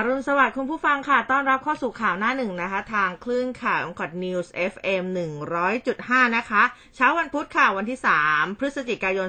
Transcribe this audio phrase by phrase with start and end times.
[0.00, 5.04] อรุณสวัสดิ์คุณผู้ฟังค่ะ ต้อนรับเข้าสู่ข่าวหน้าหนึ่งนะคะ ทางคลื่นข่าวองกอดนิวส์ FM
[5.68, 6.62] 100.5 นะคะ
[6.96, 9.26] เช้าวันพุธค่ะ วันที่ 3 พฤศจิกายน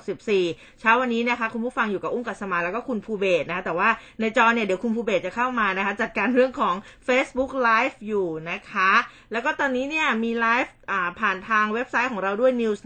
[0.00, 3.88] 2564 เช้าวันนี้นะคะ คุณผู้ฟังอยู่กับอุ้มกัสมาแล้วก็คุณภูเบศนะคะแต่ว่า
[4.20, 6.74] ในจอเนี่ย เดี๋ยวคุณภูเบศจะเข้ามานะคะ จัดการเรื่องของ
[7.08, 8.92] Facebook Live อยู่นะคะ
[9.32, 10.72] แล้วก็ตอนนี้เนี่ยมีไลฟ์
[11.20, 12.78] ผ่านทางเว็บไซต์ของเราด้วย news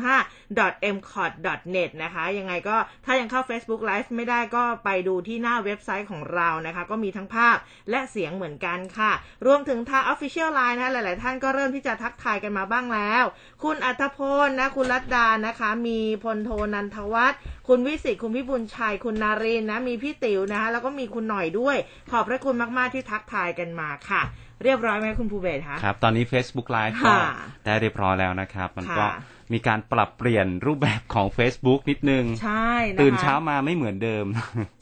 [0.00, 1.32] 1005 mcot
[1.74, 2.76] net นะคะ ยังไงก็
[3.06, 7.56] ถ้ายังเข้า Facebook Live ไม่ได้ก็ไปดูที่หน้าเว็บไซต์ของเรานะคะ ก็มีทั้งภาพ
[7.90, 9.12] และเสียงเหมือนกันค่ะ
[9.46, 13.24] รวมถึงทาง Official Line นะคะหลาย ๆ ท่านก็เริ่มที่จะทักทายกันมาบ้างแล้ว
[13.62, 21.76] คุณอัธพลนะ คุณรัตดานะคะ มีพลโทนันทวัฒน์คุณวิสิตคุณพิบุญชัย คุณนารินนะ มีพี่ติ๋วนะคะ แล้วก็มีคุณหน่อยด้วย
[22.10, 24.22] ขอบพระคุณมาก ๆ ที่ทักทายกันมาค่ะ
[24.62, 27.20] เรียบร้อยไหมคุณภูเบศคะครับ ตอนนี้ Facebook Live ก็ค่ะ
[27.64, 34.26] ได้เรียบร้อยแล้วนะครับ มันก็ค่ะมีการปรับเปลี่ยนรูปแบบของ Facebook นิดนึง ใช่นะคะตื่นเช้ามาไม่เหมือนเดิม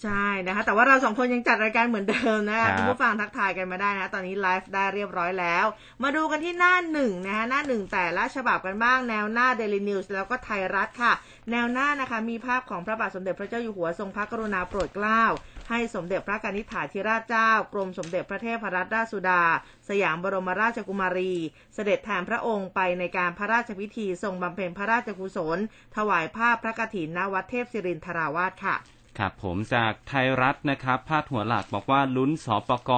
[0.04, 5.64] ใช่นะคะ แต่ว่าเราสองคนยังจัดรายการเหมือนเดิมนะครัคะบคุณผู้ฟังทักทายกันมาได้นะ ตอนนี้ไลฟ์ได้เรียบร้อยแล้ว
[6.02, 11.12] มาดูกันที่หน้าหนึ่งนะคะหน้าหนึ่งแต่ละฉบับกันบ้างแนวหน้า Daily News แล้วก็ไทยรัฐค่ะ
[11.50, 15.22] แนวหน้านะคะมีภาพของพระบาทสมเด็จพระเจ้าอยู่หัวทรงพระกรุณาโปรดเกล้า
[15.68, 19.42] ให้สมเด็จพระกนิษฐาธิราชเจ้ากรมสมเด็จพระเทพรัตนราชสุดา
[19.88, 21.34] สยามบรมราชกุมารี
[21.74, 25.58] เสด็จแทนพระองค์ไปในการพระราชพิธีทรงบำเพ็ญพระราชกุศล
[25.96, 28.76] ถวายภาพพระกฐินณวัดเทพศิรินทราวาสค่ะ
[29.18, 32.90] ครับผมจากไทยรัฐนะครับพาดหัวหลักบอกว่าลุ้นสปก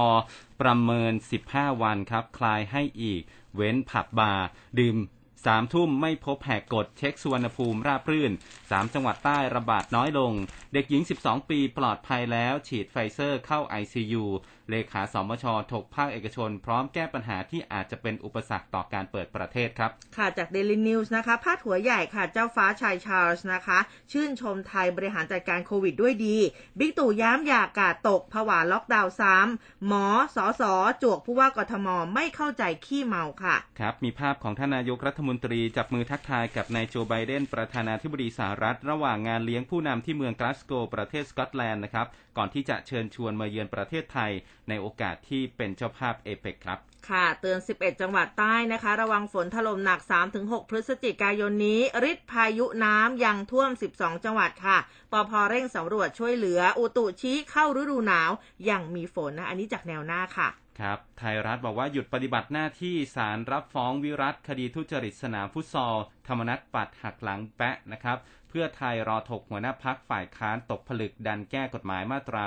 [0.61, 1.12] ประเมิน
[1.47, 3.23] 15 วันครับ คลายให้อีก
[3.57, 4.47] เว้นผับบาร์
[4.79, 4.97] ดื่ม
[5.45, 8.33] สามทุ่มไม่พบแหกกฎเช็คสุวรรณภูมิราบรื่น
[8.71, 10.33] สามจังหวัดใต้ระบาดน้อยลง
[10.73, 14.25] เด็กหญิง 12 ปีปลอดภัยแล้ว ฉีดไฟเซอร์เข้า ICU
[14.71, 23.78] เลขาสมชถกภาคเอกชน พร้อมแก้ปัญหาที่อาจจะเป็นอุปสรรคต่อการเปิดประเทศครับ ค่ะจาก Daily News นะคะพาดหัวใหญ่ค่ะ เจ้าฟ้าชายชาร์ลส์นะคะ
[24.12, 26.37] ชื่นชมไทยบริหารจัดการโควิดด้วยดี
[26.78, 30.06] บิ๊กตู่ย้ำอย่ากาดตกผวาล็อกดาวน์ซ้ำหมอ
[30.37, 42.06] สอสอจวกผู้ว่ากทมไม่เข้าใจขี้เมาค่ะ ครับ มีภาพของท่านนายกรัฐมนตรีจับมือทักทายกับนายโจไบเดนประธานาธิบดีสหรัฐ ระหว่างงานเลี้ยงผู้นำที่เมืองกลาสโกว์ประเทศสกอตแลนด์นะครับ
[42.37, 44.31] ก่อนที่จะเชิญชวนมาเยือนประเทศไทย
[44.70, 50.00] ในโอกาสที่เป็นเจ้าภาพเอเปกครับ ค่ะ เตือน 11 จังหวัดใต้นะคะ ระวังฝนถล่มหนัก
[50.36, 54.78] 3-6 พฤศจิกายนนี้ฤทธิ์พายุน้ำยังท่วม 12 จังหวัดค่ะ
[55.12, 58.31] ปพเร่งสำรวจช่วยเหลือ อุตุชี้เข้าฤดูหนาว
[58.70, 60.48] ยังมีฝนนะ อันนี้จากแนวหน้าค่ะ
[60.81, 68.16] ครับ ไทยรัฐบอกว่าหยุดปฏิบัติหน้าที่ศาลรับฟ้องวิรัตคดีทุจริตสนามฟุตซอล ธรรมนัตปัดหักหลังแปะนะครับ
[68.50, 72.43] เพื่อไทยรอถกหัวหน้าพักฝ่ายค้านตกผลึกดันแก้กฎหมายมาตรา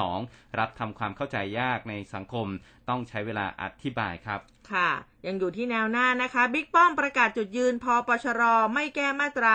[0.00, 2.46] 112 รับทำความเข้าใจยากในสังคม
[2.88, 4.40] ต้องใช้เวลาอธิบายครับ
[4.72, 4.90] ค่ะ
[5.26, 8.42] ยังอยู่ที่แนวหน้านะคะบิ๊กป้อมประกาศจุดยืนพอปชร
[8.74, 9.54] ไม่แก้มาตรา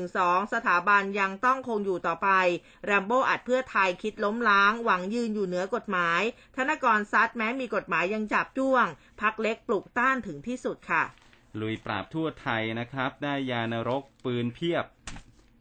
[0.00, 2.28] 112 สถาบันยังต้องคงอยู่ต่อไป
[2.84, 6.22] แรมโบ้อัดเพื่อไทยคิดล้มล้าง หวังยืนอยู่เหนือกฎหมาย
[6.56, 8.86] ธนกรซัดแม้มีกฎหมายยังจับจ้วง
[9.20, 11.04] พักเล็กปลุกต้านถึงที่สุดค่ะ
[11.60, 14.84] ลุยปราบทั่วไทยนะครับ ได้ยานรกปืนเพียบ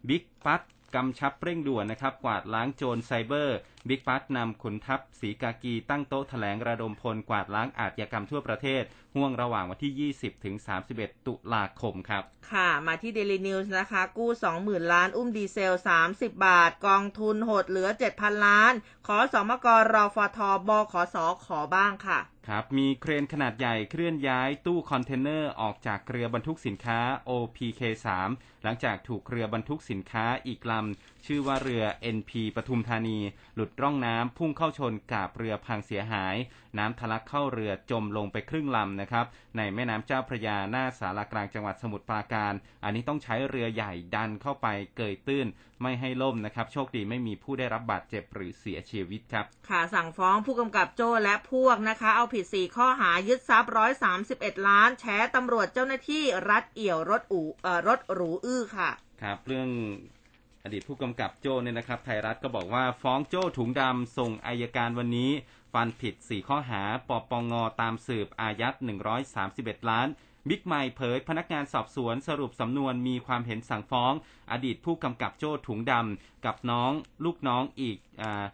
[0.07, 0.61] บิ๊กปัด
[0.95, 8.83] กำชับเร่งด่วนนะครับ กวาดล้างโจรไซเบอร์บิ๊กปัดนำขุนทัพสีกากีตั้งโต๊ะแถลงระดมพลกวาดล้างอาชญากรรมทั่วประเทศ
[9.16, 10.56] ห่วงระหว่างวันที่ 20 ถึง
[10.92, 14.30] 31 ตุลาคมครับ ค่ะ มาที่ Daily News นะคะ กู้
[14.62, 15.74] 20,000 ล้าน อุ้มดีเซล
[16.08, 18.74] 30 บาท กองทุนหดเหลือ 7,000 ล้าน
[19.08, 27.00] ขอสมกรฟทบขอสอขอบ้างค่ะครับมีเครนขนาดใหญ่เคลื่อนย้ายตู้คอนเทนเนอร์ออกจากเรือบรรทุกสินค้า
[27.30, 28.08] OPK3
[28.64, 31.84] หลังจากถูกเรือบรรทุกสินค้าอีกลำชื่อว่าเรือ
[32.16, 33.20] NP ปทุมธานี
[33.56, 36.36] หลุดร่องน้ำพุ่งเข้าชนกาบเรือพังเสียหาย
[36.78, 39.25] น้ำทะลักเข้าเรือจมลงไปครึ่งลำนะครับ
[39.57, 44.67] ในแม่น้ำเจ้าพระยาหน้าสารากลางจังหวัดสมุทรปราการ อันนี้ต้องใช้เรือใหญ่ดันเข้าไป
[44.97, 45.47] เกยตื้น
[45.81, 53.72] ไม่ให้ล่มนะครับ โชคดีไม่มีผู้ได้รับบาดเจ็บหรือเสียชีวิตครับ ค่ะสั่งฟ้องผู้กำกับโจ้และพวกนะคะ เอาผิด 4 ข้อหายึดทรัพย์
[54.19, 55.05] 131ล้าน แฉ
[55.35, 58.90] ตำรวจเจ้าหน้าที่รัดเอี่ยวรถอูเอ่อรถหรูอื้อค่ะ
[59.22, 59.69] ครับเรื่อง
[60.63, 65.31] อดีตผู้กำกับโจ้เนี่ยนะครับ ไทยรัฐก็บอกว่าฟ้องโจ้ถุงดำส่งอายการวันนี้
[65.73, 68.75] ฟันผิด 4 ข้อหา ปปงตามสืบอายัด
[69.31, 70.07] 131 ล้าน
[70.49, 74.13] บิ๊กไมค์เผยพนักงานสอบสวนสรุปสำนวนมีความเห็นสั่งฟ้อง
[74.51, 76.91] อดีตผู้กำกับโจ้ถุงดำกับน้อง
[77.25, 78.45] ลูกน้องอีกอา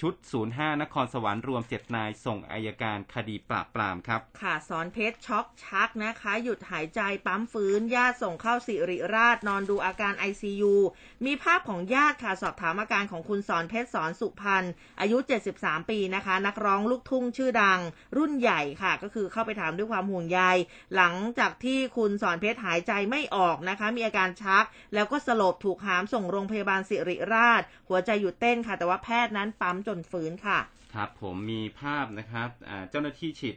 [0.00, 0.14] ชุด
[0.48, 10.74] 05 นครสวรรค์รวม 7 นาย ส่งอายการคดีปราบปรามครับ ค่ะสอนเพชรช็อกชักนะคะ หยุดหายใจปั๊มฟื้น ญาติส่งเข้าสิริราชนอนดูอาการ ICU
[11.26, 14.64] มีภาพของญาติค่ะ สอบถามอาการของคุณสอนเพชรสอนสุพรรณ
[15.00, 15.18] อายุ
[15.54, 17.80] 73 ปีนะคะ นักร้องลูกทุ่งชื่อดัง
[18.16, 20.40] รุ่นใหญ่ค่ะ ก็คือเข้าไปถามด้วยความห่วงใย
[20.96, 24.64] หลังจากที่คุณสอนเพชรหายใจไม่ออกนะคะ มีอาการชัก
[24.94, 30.58] แล้วก็สลบถูกหามส่งโรงพยาบาลสิริราช หัวใจหยุดเต้นค่ะ แต่ว่าแพทย์นั้นปั๊มจนฟื้นค่ะ
[30.94, 32.48] ครับผมมีภาพนะครับ
[32.90, 33.56] เจ้าหน้าที่ฉีด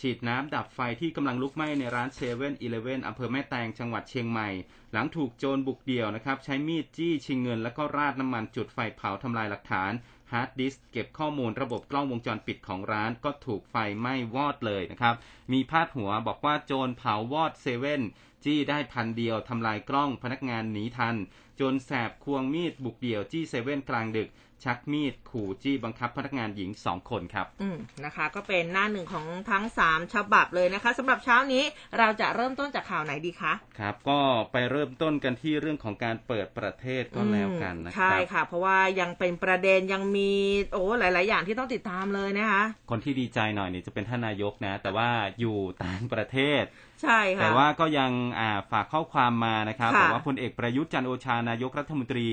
[0.00, 4.48] ฉีดน้ำดับไฟที่กำลังลุกไหม้ในร้านเซเว่นอีเลฟเว่นอำเภอแม่แตงจังหวัดเชียงใหม่
[4.92, 9.92] หลังถูกโจรบุกเดี่ยวนะครับ ใช้มีดจี้ชิงเงิน แล้วก็ราดน้ำมันจุดไฟเผาทำลายหลักฐาน
[10.32, 15.14] ฮาร์ดดิสก์เก็บข้อมูลระบบกล้องวงจรปิดของร้านก็ถูกไฟไหม้วอดเลยนะครับ
[15.52, 18.02] มีพาดหัวบอกว่าโจรเผาวอดเซเว่น
[18.44, 21.16] จี้ได้พันเดียวทำลายกล้องพนักงานหนีทัน
[21.62, 24.30] โจรแสบควงมีดบุกเดี่ยวจี้เซเว่นกลางดึก
[24.64, 31.64] ชักมีดขู่จี้บังคับพนักงานหญิงสองคนครับ อืมนะคะ ก็เป็นหน้าหนึ่งของทั้ง3ฉบับเลยนะคะสำหรับเช้านี้
[31.98, 34.18] เราจะเริ่มต้นจากข่าวไหนดีคะครับ ก็
[34.52, 40.32] ไปเริ่มต้นกันที่เรื่องของการเปิดประเทศก็แล้วกันนะครับ ใช่ค่ะ เพราะว่ายังเป็นประเด็นยังมี
[40.72, 45.08] โอ้หลาย ๆ อย่างที่ต้องติดตามเลยนะคะ คนที่ดีใจหน่อยเนี่ยจะเป็นท่านนายกนะ แต่ว่า
[45.40, 46.64] อยู่ต่างประเทศ
[47.02, 52.28] ใช่ค่ะแต่ว่าก็ยังอ่าฝากข้อความมานะครับค่ะบอกว่าพลเอกประยุทธ์จันทร์โอชานายกรัฐมนตรี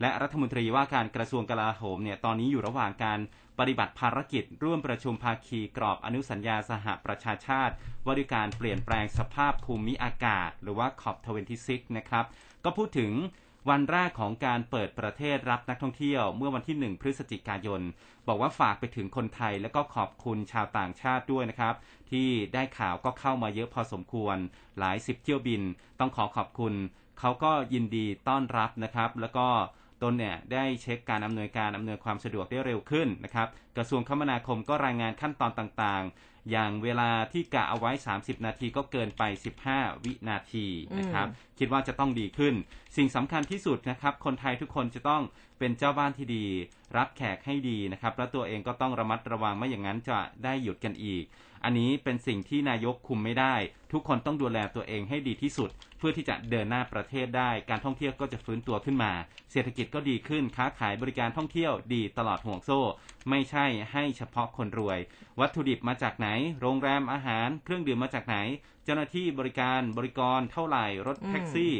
[0.00, 3.18] และรัฐมนตรีว่าการกระทรวงกลาโหมเนี่ยตอนนี้อยู่ระหว่างการ
[3.58, 7.74] ปฏิบัติภารกิจ ร่วมประชุมภาคีกรอบอนุสัญญาสหประชาชาติ
[8.04, 12.24] ว่าด้วยการเปลี่ยนแปลงสภาพภูมิอากาศ หรือว่า COP26 นะครับ
[12.64, 13.12] ก็พูดถึง
[13.68, 17.80] วันแรกของการเปิดประเทศรับนักท่องเที่ยวเมื่อวันที่ 1 พฤศจิกายน
[18.28, 21.74] บอกว่าฝากไปถึงคนไทยและก็ขอบคุณชาวต่างชาติด้วยนะครับ
[22.10, 24.36] ที่ได้ข่าวก็เข้ามาเยอะพอสมควร
[24.78, 25.62] หลายสิบเที่ยวบิน
[25.98, 26.74] ต้องขอขอบคุณ
[27.18, 29.46] เขาก็ยินดีต้อนรับนะครับ แล้วก็
[30.02, 36.04] ตนเนี่ยได้เช็คการอำนวยการอำนวยความสะดวกได้เร็วขึ้นนะครับ กระทรวงคมนาคมก็รายงานขั้นตอนต่าง
[36.50, 39.22] อย่างเวลาที่กะเอาไว้ 30 นาทีก็เกินไป
[39.66, 40.66] 15 วินาที
[40.98, 41.26] นะครับ
[41.58, 42.54] คิดว่าจะต้องดีขึ้น
[42.96, 45.22] สิ่งสำคัญที่สุดนะครับ คนไทยทุกคนจะต้อง
[45.58, 46.44] เป็นเจ้าบ้านที่ดี
[46.96, 51.24] รับแขกให้ดีนะครับ แล้วตัวเองก็ต้องระมัดระวังไม่อย่างนั้นจะได้หยุดกันอีก
[51.64, 53.54] อันนี้เป็นสิ่งที่นายกคุมไม่ได้
[53.92, 59.12] ทุกคนต้องดูแลตัวเองให้ดีที่สุด เพื่อที่จะเดินหน้าประเทศได้ การท่องเที่ยวก็จะฟื้นตัวขึ้นมา
[59.52, 62.80] เศรษฐกิจก็ดีขึ้น ค้าขายบริการท่องเที่ยวดีตลอดห่วงโซ่
[63.30, 64.98] ไม่ใช่ให้เฉพาะคนรวย
[65.40, 66.28] วัตถุดิบมาจากไหน
[66.60, 68.36] โรงแรมอาหาร เครื่องดื่มมาจากไหน
[68.84, 71.74] เจ้าหน้าที่บริการบริกรเท่าไหร่รถแท็กซี่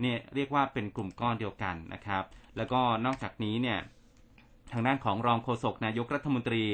[0.00, 2.24] เนี่ยเรียกว่าเป็นกลุ่มก้อนเดียวกันนะครับ
[2.56, 3.78] แล้วก็นอกจากนี้เนี่ย
[4.72, 6.64] ทางด้านของรองโฆษกนายกรัฐมนตรี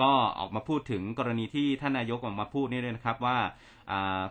[0.00, 3.38] ก็ออกมาพูดถึงกรณีที่ท่านนายกออกมาพูดนี่ด้วยนะครับว่า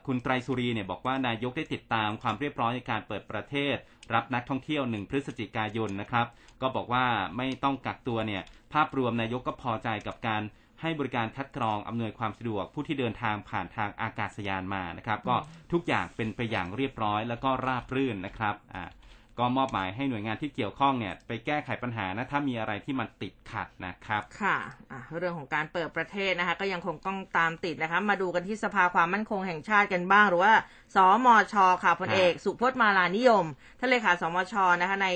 [0.06, 3.76] คุณไตรสุรีเนี่ยบอกว่านายกได้ติดตามความเรียบร้อยในการเปิดประเทศ
[4.14, 6.28] รับนักท่องเที่ยว1พฤศจิกายนนะครับ
[6.62, 7.06] ก็บอกว่า
[7.38, 8.44] ไม่ต้องกักตัวเนี่ย
[8.74, 10.42] ภาพรวมนายกก็พอใจกับการ
[10.82, 15.36] ให้บริการคัดกรองอำนวยความสะดวกผู้ที่เดินทางผ่านทางอากาศยานมานะครับ ก็
[15.72, 18.90] ทุกอย่างเป็นไปอย่างเรียบร้อยแล้วก็ราบรื่นนะครับอ่า
[19.42, 24.58] ก็มอบหมายให้หน่วยงานที่เกี่ยวข้องเนี่ยไปแก้ไขปัญหานะถ้ามีอะไรที่มันติดขัดนะครับค่ะ
[24.92, 30.54] อะเรื่องของการเปิดประเทศนะคะ ก็ยังคงต้องตามติดนะคะ มาดูกันที่สภาความมั่นคงแห่งชาติกันบ้าง หรือว่า
[30.96, 33.46] สมชค่ะพลเอก สุพจน์มาลานิยม
[33.80, 35.08] ท่านเลขาสมชนะคะ ใน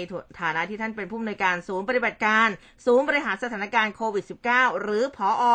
[0.42, 2.48] ฐานะที่ท่านเป็นผู้อำนวยการศูนย์ปฏิบัติการ
[2.86, 5.46] ศูนย์บริหารสถานการณ์โควิด -19 หรือพอ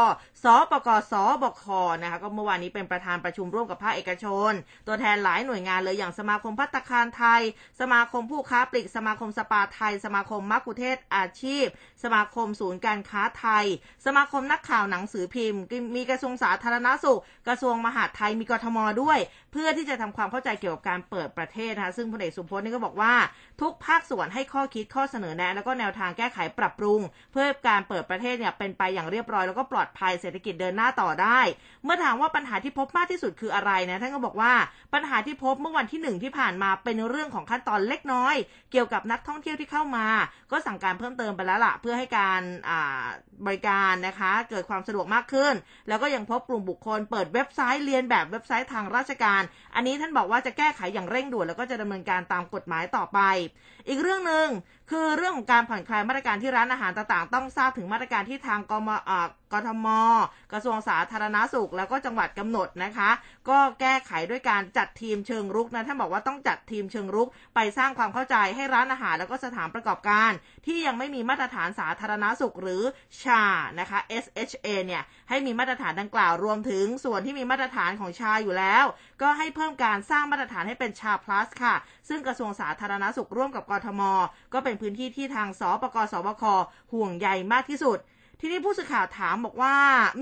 [0.44, 1.64] สปกสบค
[2.02, 4.52] นะคะก็เมื่อวานนี้เป็นประธานประชุมร่วมกับภาคเอกชน
[4.86, 7.42] ตัวแทนหลายหน่วยงานเลยอย่างสมาคมพัตตาคารไทย
[7.80, 11.66] สมาคมผู้ค้าปลีกสมาคมสปาไทย สมาคมมักคุเทศอาชีพ
[12.02, 13.66] สมาคมศูนย์การค้าไทย
[14.06, 15.62] สมาคมนักข่าวหนังสือพิมพ์
[15.96, 19.18] มีกระทรวงสาธารณสุข กระทรวงมหาดไทยมีกทมด้วย
[19.52, 23.14] เพื่อที่จะทำความเข้าใจเกี่ยวกับการเปิดประเทศนะคะซึ่งพลเอกสุพจน์นี่ก็บอกว่า
[23.60, 27.00] ทุกภาคส่วนให้ข้อคิดข้อเสนอแนะ แล้วก็แนวทางแก้ไขปรับปรุง
[27.32, 31.40] เพื่อการเปิดประเทศเนี่ยเป็นไปอย่างเรียบร้อยแล้วก็ปลอดภัยเศรษฐกิจเดินหน้าต่อได้
[31.84, 34.52] เมื่อถามว่าปัญหาที่พบมากที่สุดคืออะไรนะท่านก็บอกว่า
[34.94, 38.34] ปัญหาที่พบเมื่อวันที่หนึ่งที่ผ่านมาเป็นเรื่องของขั้นตอนเล็กน้อย
[38.72, 40.06] เกี่ยวกับนักท่องเที่ยวที่เข้ามา
[40.50, 42.40] ก็สั่งการเพิ่มเติมไปแล้วล่ะ เพื่อให้การ
[43.46, 45.54] บริการนะคะ เกิดความสะดวกมากขึ้น
[45.88, 49.39] แล้วก็ยังพบกลุ่มบุคคลเปิดเว็บไซต์เรียนแบบเว็บไซต์ทางราชการ
[49.74, 53.18] อันนี้ท่านบอกว่าจะแก้ไขอย่างเร่งด่วนแล้วก็จะดำเนินการตามกฎหมายต่อไป
[53.88, 54.46] อีกเรื่องหนึ่ง
[54.90, 59.86] คือเรื่องของการผ่อนคลายมาตรการที่ร้านอาหารต่างๆ ต้องทราบถึงมาตรการที่ทางกมอ่า กทม
[60.52, 63.10] กระทรวงสาธารณาสุข แล้วก็จังหวัดกำหนดนะคะ
[63.48, 70.30] ก็แก้ไขด้วยการจัดทีมเชิงรุกนะท่านบอกว่าต้องจัดทีมเชิงรุก ไปสร้างความเข้าใจให้ร้านอาหาร แล้วก็สถานประกอบการ
[70.66, 72.82] ที่ยังไม่มีมาตรฐานสาธารณาสุขหรือ
[73.22, 73.42] ชา
[73.80, 78.84] นะคะ SHA เนี่ยให้มีมาตรฐานดังกล่าวรวมถึงส่วนที่มีมาตรฐานของชาอยู่แล้ว
[79.22, 81.74] ก็ให้เพิ่มการสร้างมาตรฐานให้เป็นชา plus ค่ะ
[82.08, 84.02] ซึ่งกระทรวงสาธารณาสุขร่วมกับกทม
[84.52, 86.44] ก็เป็นพื้นที่ที่ทางสปกสบค
[86.92, 88.00] ห่วงใยมากที่สุด
[88.42, 89.74] ทีนี้ผู้สื่อข่าวถามบอกว่า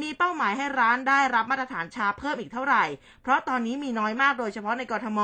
[0.03, 2.85] มีเป้าหมายให้ร้านได้รับมาตรฐานชาเพิ่มอีกเท่าไหร่
[3.23, 5.21] เพราะตอนนี้มีน้อยมากโดยเฉพาะในกรทม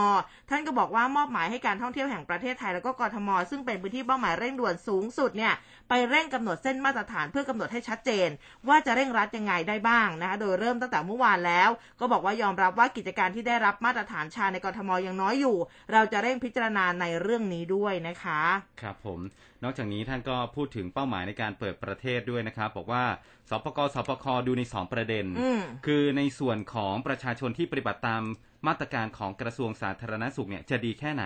[0.50, 5.54] ท่านก็บอกว่ามอบหมายให้การท่องเที่ยวแห่งประเทศไทยแล้วก็กรทม ซึ่งเป็นพื้นที่เป้าหมายเร่งด่วนสูงสุดเนี่ย
[5.88, 8.28] ไปเร่งกำหนดเส้นมาตรฐานเพื่อกำหนดให้ชัดเจน
[8.68, 15.56] ว่าจะเร่งรัดยังไงได้บ้างนะคะโดยเริ่มตั้งแต่เมื่อวานแล้ว ก็บอกว่ายอมรับว่ากิจการที่ได้รับมาตรฐานชาในกรทมยังน้อยอยู่
[15.92, 18.42] เราจะเร่งพิจารณาในเรื่องนี้ด้วยนะคะ
[18.80, 19.20] ครับผม
[19.62, 23.04] นอกจากนี้ท่านก็พูดถึงเป้าหมายในการเปิดประเทศด้วยนะครับ บอกว่า
[23.50, 28.22] สปกสปคดูใน 2 ประเด็นอืมคือในส่วนของประชาชนที่ปฏิบัติตาม
[28.66, 31.24] มาตรการของกระทรวงสาธารณสุขเนี่ยจะดีแค่ไหน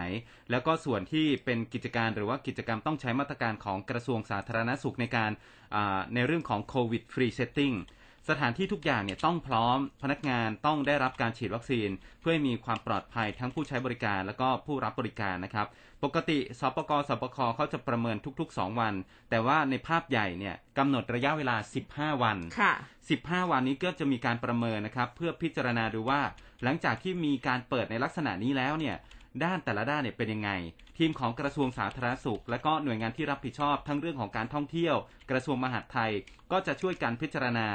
[0.50, 5.30] แล้วก็ส่วนที่เป็นกิจการหรือว่ากิจกรรมต้องใช้มาตรการของกระทรวงสาธารณสุขในการ
[6.14, 7.72] ในเรื่องของ COVID Free Setting
[8.28, 11.88] สถานที่ทุกอย่างเนี่ยต้องพร้อมพนักงานต้องได้รับการฉีดวัคซีน
[12.20, 15.66] เพื่อให้มีความปลอดภัยทั้งผู้ใช้บริการ แล้วก็ผู้รับบริการนะครับ
[16.04, 18.94] ปกติศปก ศบคเขาจะประเมินทุก ๆ 2 วัน
[19.30, 21.56] แต่ว่าในภาพใหญ่เนี่ยกำหนดระยะเวลา
[21.88, 22.72] 15 วันค่ะ
[23.12, 26.20] 15 วันนี้ก็จะมีการประเมินนะครับ เพื่อพิจารณาดูว่า
[26.62, 28.96] หลังจากที่มีการเปิดในลักษณะนี้แล้วเนี่ย
[29.44, 30.50] ด้านแต่ละด้านเนี่ยเป็นยังไง
[30.98, 34.96] ทีมของกระทรวงสาธารณสุข และก็หน่วยงานที่รับผิดชอบทั้งเรื่องของการท่องเที่ยว
[35.30, 36.10] กระทรวงมหาดไทย
[36.52, 37.68] ก็จะช่วยกันพิจารณา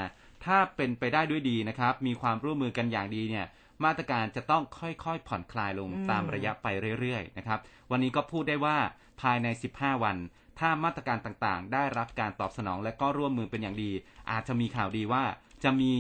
[0.46, 3.46] ถ้าเป็นไปได้ด้วยดีนะครับ มีความร่วมมือกันอย่างดีเนี่ย
[3.84, 6.68] มาตรการจะต้องค่อยๆ ผ่อนคลายลงอืมตามระยะไป
[7.00, 7.60] เรื่อยๆ นะครับ
[7.92, 8.78] วันนี้ก็พูดได้ว่า
[9.22, 10.18] ภายใน 15 วัน
[10.60, 13.92] ถ้ามาตรการต่างๆ ได้รับการตอบสนองและก็ร่วมมือเป็นอย่างดี
[14.32, 15.24] อาจจะมีข่าวดีว่า
[15.64, 15.92] จะมี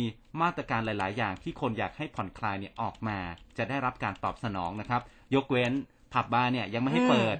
[0.41, 3.17] มาตรการหลาย ๆ อย่างที่คนอยากให้ผ่อนคลายเนี่ยออกมา
[3.57, 5.01] จะได้รับการตอบสนองนะครับ
[5.35, 5.73] ยกเว้น
[6.13, 7.37] ผับบาร์เนี่ยยังไม่ให้เปิด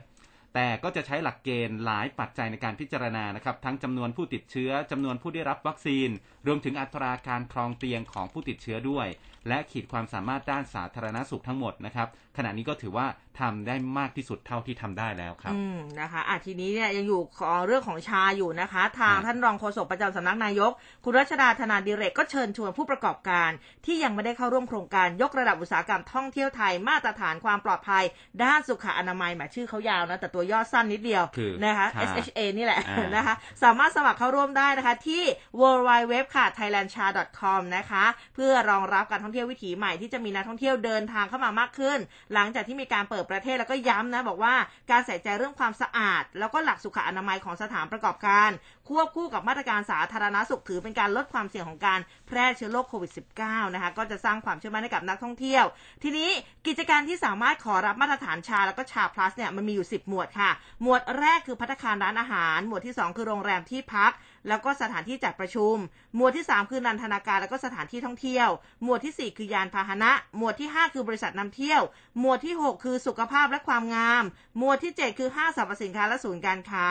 [0.53, 6.09] แต่ก็จะใช้หลักเกณฑ์หลายปัจจัยในการพิจารณานะครับ ทั้งจำนวนผู้ติดเชื้อจำนวนผู้ได้รับวัคซีน
[6.47, 9.07] รวมถึงอัตราการครองเตียงของผู้ติดเชื้อด้วย
[9.47, 12.07] และขีดความสามารถด้านสาธารณสุขทั้งหมดนะครับ
[12.37, 13.07] ขณะนี้ก็ถือว่า
[13.39, 20.71] ทำได้มากที่สุดเท่าที่ทำได้แล้วครับ อืมนะคะอะทีนี้เนี่ยยังอยู่ของเรื่องของชาอยู่นะคะ ทางครับท่านรองโฆษกประจำสำนักนายก
[21.03, 23.49] คุณรัชดาธนาดิเรกก็เชิญชวนผู้ประกอบการ
[23.85, 28.03] ที่ยังไม่ได้เข้าร่วมโครงการยกระดับอุตสาหกรรมท่องเที่ยวไทยมาตรฐานความปลอดภัย
[28.43, 35.23] ด้านสุขอนามัยแหมชื่อเขายาวนะแต่ตัวย่อสั้นนิดเดียวคือนะคะค่ะ SHA นี่แหละอ่านนะคะสามารถสมัครเข้าร่วมได้นะคะที่
[35.59, 41.99] w w w ค่ะ thailandcha.com นะคะ เพื่อรองรับการท่องเที่ยววิถีใหม่ที่จะมีนักท่องเที่ยวเดินทางเข้ามามากขึ้น
[42.33, 44.55] หลังจากที่มีการเปิดประเทศแล้วก็ย้ำนะบอกว่า
[44.91, 48.49] การใส่ใจเรื่องความสะอาด แล้วก็หลักสุขอนามัยของสถานประกอบการ
[48.89, 53.11] ควบคู่กับมาตรการสาธารณสุขถือเป็นการลดความเสี่ยงของการแพร่เชื้อโรคโควิด
[53.43, 55.65] -19 นะคะ ก็จะสร้างความเชื่อมั่นให้กับนักท่องเที่ยว
[56.03, 56.29] ทีนี้
[56.67, 64.11] กิจการที่สามารถขอรับมาตรฐานชาแล้วก็ชา plus เนี่ยมันมีอยู่ 10 หมวดค่ะ หมวดแรกคือพัตตาคารร้านอาหาร หมวดที่ 2 คือโรงแรมที่พัก
[64.47, 65.75] แล้วก็สถานที่จัดประชุม
[66.15, 68.49] หมวดที่ 3 คือนันทนาการแล้วก็สถานที่ท่องเที่ยว
[68.83, 71.81] หมวดทีสี่4 คือยานพาหนะ หมวดที่ 5 คือบริษัทนำเที่ยว
[72.19, 74.23] หมวดที่ 6 คือสุขภาพและความงาม
[74.57, 76.85] หมวดที่ 7 คือห้างสรรพสินค้าและศูนย์การค้า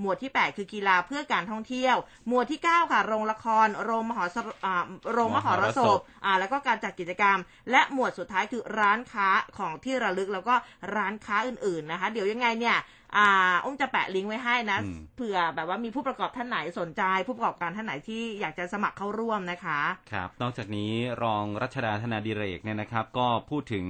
[0.00, 1.96] หมวดที่ 8 คือกีฬาเพื่อการท่องเที่ยว
[2.28, 7.38] หมวดที่ 9 ค่ะ โรงละคร โรงมหรสพอ่าโรงมหรสพอ่าแล้วก็การจัดกิจกรรม
[7.70, 9.28] และหมวดสุดท้ายคือร้านค้า
[9.58, 10.54] ของที่ระลึกแล้วก็
[10.96, 12.78] ร้านค้าอื่นๆนะคะ เดี๋ยวยังไงเนี่ย
[13.16, 19.80] อ่าอุ้มจะแปะลิงก์ไว้ให้นะอืมเผื่อแบบว่ามีผู้ประกอบท่านไหนสนใจ ผู้ประกอบการท่านไหนที่อยากจะสมัครเข้าร่วมนะคะ
[20.12, 20.92] ครับนอกจากนี้
[21.22, 23.84] รองรัชดาธนาดิเรกเนี่ยนะครับ ก็พูดถึง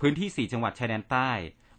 [0.00, 1.30] พื้นที่ 4 จังหวัดชายแดนใต้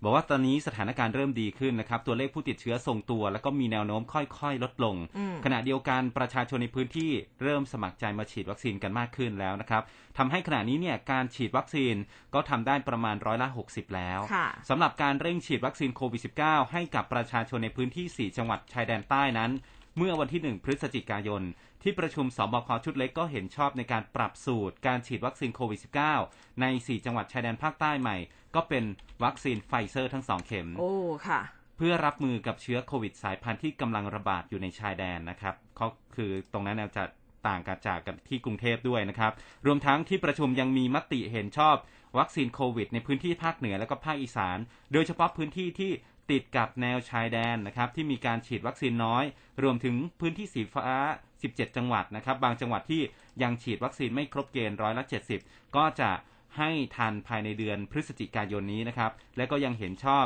[0.03, 7.11] บอกว่าตอนนี้สถานการณ์เริ่มดีขึ้นนะครับ ตัวเลขผู้ติดเชื้อทรงตัว แล้วก็มีแนวโน้มค่อยๆ ลดลงอืมขณะเดียวกันประชาชนในพื้นที่
[7.43, 9.83] เริ่มสมัครใจมาฉีดวัคซีนกันมากขึ้นแล้วนะครับ
[10.17, 11.95] ทำให้ขณะนี้เนี่ยการฉีดวัคซีน
[12.33, 19.51] ก็ทำได้ประมาณร้อยละ 60 แล้วค่ะสำหรับการเร่งฉีดวัคซีนโควิด -19 ให้กับประชาชนในพื้นที่ 4 จังหวัดชายแดนใต้นั้น
[19.97, 21.41] เมื่อวันที่ 1 พฤศจิกายน
[21.83, 25.79] ที่ประชุมศบคชุดเล็กก็เห็นชอบในการปรับสูตร การฉีดวัคซีนโควิด
[26.19, 28.17] -19 ใน 4 จังหวัดชายแดนภาคใต้ใหม่
[28.55, 28.83] ก็เป็น
[29.23, 30.93] วัคซีนไฟเซอร์ทั้ง2เข็ม โอ้
[31.27, 31.41] ค่ะ
[31.77, 37.03] เพื่อรับมือกับเชื้อโควิดสายพันธุ์ที่กำลังระบาดอยู่ในชายแดนนะครับเขาคือตรงนั้นเนี่ยจะ
[37.47, 39.31] ต่างกันจากกับที่กรุงเทพด้วยนะครับ
[39.65, 41.75] รวมทั้งที่ประชุมยังมีมติเห็นชอบ
[42.17, 44.57] วัคซีนโควิดในพื้นที่ภาคเหนือและก็ภาคอีสาน
[44.93, 45.91] โดยเฉพาะพื้นที่ที่
[46.31, 49.23] ติดกับแนวชายแดนนะครับที่มีการฉีดวัคซีนน้อย
[49.63, 50.97] รวมถึงพื้นที่สีฟ้า
[51.35, 53.01] 17 จังหวัดนะครับ บางจังหวัดที่
[53.43, 55.03] ยังฉีดวัคซีนไม่ครบเกณฑ์ร้อยละ
[55.39, 56.11] 70 ก็จะ
[56.57, 60.25] ให้ทันภายในเดือนพฤศจิกายนนี้นะครับ และก็ยังเห็นชอบ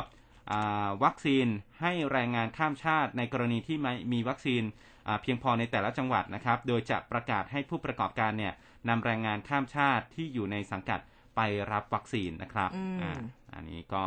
[0.52, 1.46] อาวัคซีน
[1.80, 4.62] ให้แรงงานข้ามชาติในกรณีที่ไม่มีวัคซีน
[5.06, 8.52] อ่าเพียงพอในแต่ละจังหวัดนะครับ โดยจะประกาศให้ผู้ประกอบการเนี่ย
[8.88, 11.00] นำแรงงานข้ามชาติที่อยู่ในสังกัด
[11.36, 11.40] ไป
[11.72, 13.12] รับวัคซีนนะครับอืมอ่า
[13.54, 14.04] อันนี้ก็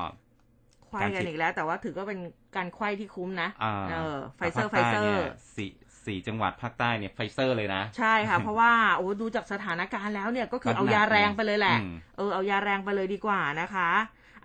[0.89, 2.19] ควายกันอีกแล้ว แต่ว่าถือก็เป็น
[2.55, 5.71] การควายที่คุ้มนะอ่าเออไฟเซอร์ไฟภาคเซใต้อนี่ร์ยสี่
[6.05, 13.89] สี่จังหวัดภาคใต้เนี่ยไฟเซอร์เลยนะ ใช่ค่ะ เพราะว่าโอ้ดูจากสถานการณ์แล้วเนี่ยก็คือก็หนักเอายาแรงไปเลยแหละอืมเออเอายาแรงไปเลยดีกว่านะคะ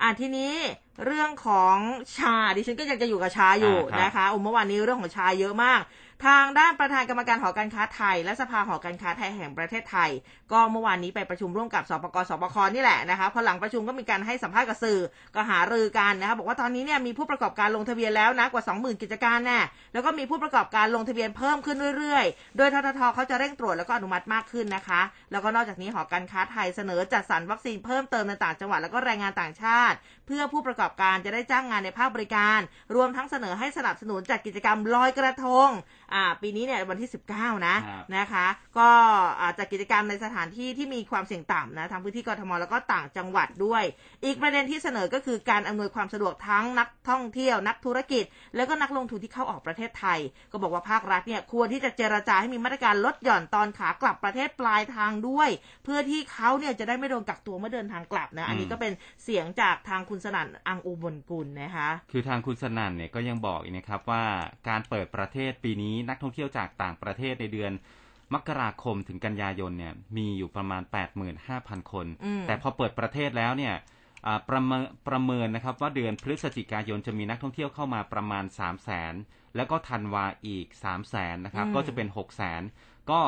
[0.03, 0.53] อะทีนี้
[1.05, 1.77] เรื่องของ
[2.17, 5.81] ชาดิฉันก็ยังจะอยู่กับชาอยู่อ่าครับนะคะอุเมื่อวานนี้เรื่องของชาเยอะมาก
[6.27, 10.11] ทางด้านประธานกรรมการหอการค้าไทย และสภาหอการค้าไทยแห่งประเทศไทย
[10.53, 14.99] ก็เมื่อวานนี้ไปประชุมร่วมกับสปกสปคนี่แหละนะคะพอหลังประชุมก็มีการให้สัมภาษณ์กับสื่อ
[15.35, 19.61] ก็หารือกันนะคะบอกว่าตอนนี้เนี่ยมีผู้ประกอบการลงทะเบียนแล้วนะกว่า 20,000 กิจการแน่
[19.93, 25.01] แล้วก็มีผู้ประกอบการลงทะเบียนเพิ่มขึ้นเรื่อยๆ โดยทททเขาจะเร่งตรวจแล้วก็อนุมัติมากขึ้นนะคะ
[25.33, 29.97] แล้วก็นอกจากนี้หอการค้าไทยเสนอจัดสรรวัคซีนเพิ่มเติมในต่างจังหวัดแล้วก็แรงงานต่างชาติ
[30.27, 32.61] เพื่อผู้ประกอบการจะได้จ้างงานในภาคบริการ
[32.95, 35.69] รวมทั้งเสนอให้สนับสนุนจัดกิจกรรมลอยกระทง
[36.15, 38.47] อ่าปีนี้เนี่ยวันที่ 19 นะครับนะคะ
[38.79, 38.89] ก็
[39.41, 43.85] อ่าจัดกิจกรรมในสถานที่ที่มีความเสี่ยงต่ำนะทั้งพื้นที่กทมแล้วก็ต่างจังหวัดด้วย
[44.25, 48.25] อีกประเด็นที่เสนอก็คือการอำนวยความสะดวกทั้งนักท่องเที่ยว นักธุรกิจ
[48.57, 50.19] แล้วก็นักลงทุนที่เข้าออกประเทศไทย
[50.53, 55.49] ก็บอกว่าภาครัฐเนี่ยควรที่จะเจรจาให้มีมาตรการลดหย่อนตอนขากลับประเทศปลายทางด้วย
[55.85, 58.93] เพื่อที่เขาเนี่ยจะได้ไม่โดนกักตัวเมื่อเดินทางกลับนะอันนี้ก็เป็น
[59.25, 64.23] เสียงจากทางคุณสนั่นอังอุบลกุลนะคะ คือทางคุณสนั่นเนี่ยก็ยังบอกอีกนะครับว่า
[64.69, 67.73] การเปิดประเทศปีนี้นักท่องเที่ยวจากต่างประเทศในเดือน
[68.35, 70.83] มกราคมถึงกันยายนเนี่ยมีอยู่ประมาณ
[71.37, 73.75] 85,000 คนอืมแต่พอเปิดประเทศแล้วเนี่ย
[74.27, 82.27] อ่าประเมินประเมินนะครับว่าเดือนพฤศจิกายนจะมีนักท่องเที่ยวเข้ามาประมาณ 3 0 0 0 0 0แล้วก็ธันวาอีก 3 0 0 0 0 0นะครับอืมก็จะเป็น 6 0 0
[82.41, 83.21] 0 0 0ก็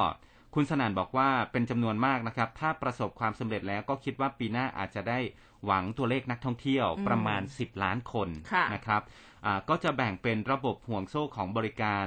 [0.54, 5.18] คุณสนั่นบอกว่าเป็นจำนวนมากนะครับ ถ้าประสบความสำเร็จแล้วก็คิดว่าปีหน้าอาจจะได้
[5.64, 9.02] หวังตัวเลขนักท่องเที่ยวประมาณ 10 ล้านคนค่ะนะครับ
[9.44, 12.06] อ่าก็จะแบ่งเป็นระบบห่วงโซ่ของบริการ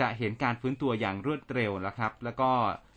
[0.00, 2.50] จะเห็นการฟื้นตัวอย่างรวดเร็วนะครับ แล้วก็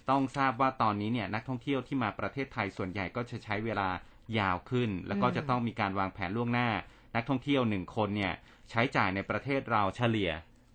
[0.09, 3.89] ต้องทราบว่าตอนนี้เนี่ยนักท่องเที่ยวที่มาประเทศไทยส่วนใหญ่ก็จะใช้เวลา
[4.39, 6.69] ยาวขึ้น แล้วก็จะต้องมีการวางแผนล่วงหน้า
[7.15, 8.33] นักท่องเที่ยวหนึ่งคนเนี่ย
[8.69, 10.31] ใช้จ่ายในประเทศเราเฉลี่ย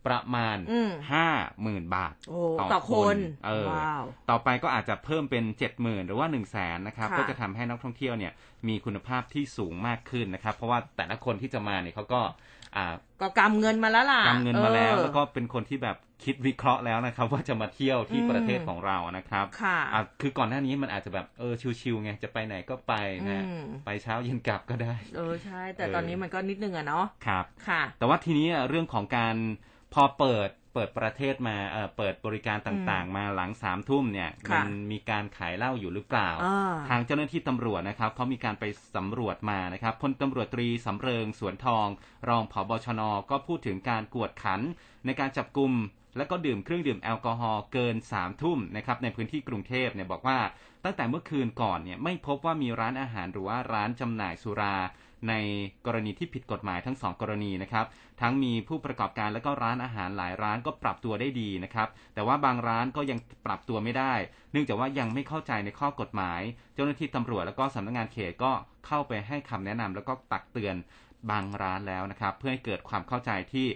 [0.07, 1.29] ประมาณอืมห้า
[1.63, 8.33] หมื่นบาทโอ้ต่อต่อคนเออว้าวต่อไปก็อาจจะเพิ่มเป็นเจ็ดหมื่นหรือว่าหนึ่งแสนนะครับค่ะก็จะทำให้นักท่องเที่ยวเนี่ย
[8.69, 12.21] มีคุณภาพที่สูงมากขึ้นนะครับ เพราะว่าแต่ละคนที่จะมาเนี่ยเขาก็
[12.77, 22.95] อ่าก็กำเงินมาแล้วล่ะกำเงินมาแล้วเออแล้วก็เป็นคนที่แบบคิดวิเคราะห์แล้วนะครับ ว่าจะมาเที่ยวที่อืมประเทศของเรานะครับค่ะอะคือก่อนหน้านี้มันอาจจะแบบเออชิวๆไงจะไปไหนก็ไป
[23.31, 29.37] นะอืมไปเช้าเย็นกลับก็ได้ เออใช่ แต่เออตอนนี้มันก็นิดนึงอะเนาะครับค่ะ แต่ว่าทีนี้อะเรื่องของการ
[29.93, 38.65] พอเปิดเปิดประเทศมาเออเปิดบริการต่างๆ มาหลังสามทุ่มเนี่ยค่ะมัมีการขายเหล้าอยู่หรือเปล่าอ่า ทางเจ้าหน้าที่ตำรวจนะครับเขามีการไป
[38.97, 41.87] สำรวจมานะครับพลตำรวจตรีสำเริงสวนทอง
[42.29, 44.61] รองผบชนก็พูดถึงการกวดขัน
[45.07, 45.73] ในการจับกลุ่ม
[46.17, 50.39] และก็ดื่มเครื่องดื่มแอลกอฮอล์เกิน3ามทุ่มนะครับในพื้นที่กรุงเทพเนี่ยบอกว่า
[50.85, 54.77] ตั้งแต่เมื่อคืนก่อนเนี่ยไม่พบว่ามีร้านอาหารหรือว่าร้านจำหน่ายสุรา
[55.29, 55.35] ใน
[55.87, 57.87] กรณีที่ผิดกฎหมายทั้งสองกรณีนะครับ
[58.21, 64.15] ทั้งมีผู้ประกอบการและก็ร้านอาหารหลายร้านก็ปรับตัวได้ดีนะครับ แต่ว่าบางร้านก็ยังปรับตัวไม่ได้
[64.53, 66.41] เนื่องจากว่ายังไม่เข้าใจในข้อกฎหมาย
[66.75, 68.53] เจ้าหน้าที่ตำรวจและก็สำนักงานเขตก็
[68.87, 70.77] เข้าไปให้คำแนะนำแล้วก็ตักเตือน
[71.31, 73.67] บางร้านแล้วนะครับ เพื่อให้เกิดความเข้าใจที่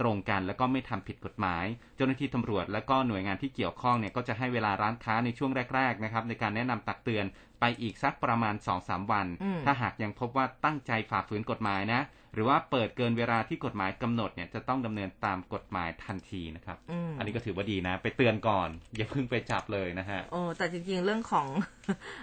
[0.00, 1.64] ตรงกันแล้วก็ไม่ทำผิดกฎหมาย
[1.96, 7.24] เจ้าหน้าที่ตำรวจและก็หน่วยงานที่เกี่ยวข้องเนี่ยก็จะให้เวลาร้านค้าในช่วงแรกๆนะครับในการแนะนำตักเตือน
[7.60, 12.02] ไปอีกสักประมาณ 2-3 วันอืมถ้าหากยังพบว่าตั้งใจฝ่าฝืนกฎหมายนะ
[12.34, 21.46] หรือว่าเปิดเกินเวลาที่กฎหมายกำหนดเนี่ยจะต้องดำเนินตามกฎหมายทันทีนะครับอืมอันนี้ก็ถือว่าดีนะ ไปเตือนก่อน อย่าเพิ่งไปจับเลยนะฮะโอ้แต่จริงๆเรื่องของ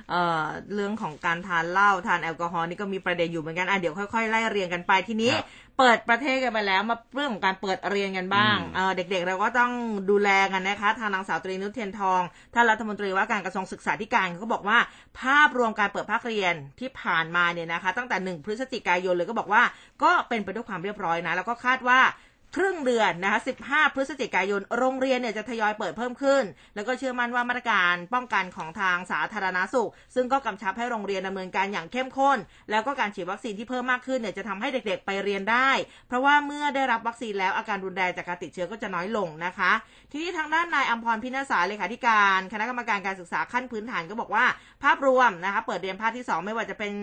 [0.10, 5.48] เอ่อเรื่องของการทานเหล้าทานแอลกอฮอล์นี่ก็มีประเด็นอยู่เหมือนกันอะเดี๋ยวค่อยๆไล่เรียงกันไปทีนี้ครับ
[5.80, 9.72] เปิดประเทศกันไปแล้ว มาเรื่องของการเปิดเรียนกันบ้างอืมเออเด็กๆเราก็ต้อง
[10.10, 12.22] ดูแลกันนะคะทางนางสาวตรีนุชเทียนทอง
[12.54, 14.78] ท่านรัฐมนตรีว่าการกระทรวงศึกษาธิการเขาก็บอกว่า
[15.22, 19.62] ภาพรวมการเปิดภาคเรียนที่ผ่านมาเนี่ยนะคะ ตั้งแต่หนึ่งพฤศจิกายนเลยก็บอกว่า
[20.04, 22.00] ก็เป็นไปด้วยความเรียบร้อยนะ แล้วก็คาดว่า
[22.56, 26.44] ครึ่งเดือนนะคะ15 พฤศจิกายน โรงเรียนเนี่ยจะทยอยเปิดเพิ่มขึ้น
[26.76, 32.38] แล้วก็เชื่อมั่นว่ามาตรการป้องกันของทางสาธารณาสุข ซึ่งก็กำชับให้โรงเรียนดำเนินการอย่างเข้มข้น
[32.72, 35.70] แล้วก็การฉีดวัคซีนที่เพิ่มมากขึ้นเนี่ยจะทำให้เด็กๆไปเรียนได้
[36.08, 39.72] เพราะว่าเมื่อได้รับวัคซีนแล้วอาการรุนแรงจากการติดเชื้อก็จะน้อยลงนะคะ
[40.12, 44.46] ทีนี้ทางด้านนายอัมพรพินาศาเลขาธิการ คณะกรรมการการศึกษาขั้นพื้นฐานก็บอกว่า
[44.84, 46.94] ภาพรวมนะคะเปิดเรียนภาคที่ 2 ไม่ว่าจะเป็น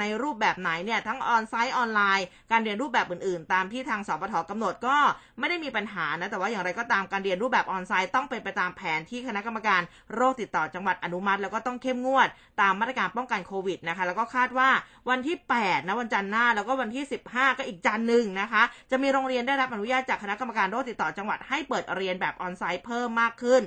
[0.00, 4.98] ในรูปแบบไหนเนี่ยทั้งออนไซต์ออนไลน์ การเรียนรูปแบบอื่นๆ ตามที่ทางสปทกำหนดก็
[5.38, 9.80] ไม่ได้มีปัญหานะ แต่ว่าอย่างไรก็ตามการเรียนรูปแบบออนไซต์ต้องเป็นไปตามแผนที่คณะกรรมการ
[10.14, 12.28] โรคติดต่อจังหวัดอนุมัติ แล้วก็ต้องเข้มงวด
[12.60, 14.70] ตามมาตรการป้องกันโควิดนะคะ แล้วก็คาดว่า
[15.10, 23.62] วันที่ 8 นะวันจันทร์หน้า แล้วก็วันที่ 15 ก็อีกจันทร์หนึ่งนะคะ จะมีโรงเรียนได้รับอนุญาตจากคณะกรรมการโรคติดต่อจังหวัดให้เปิดเรียนแบบออนไซต์เพิ่มมากขึ้น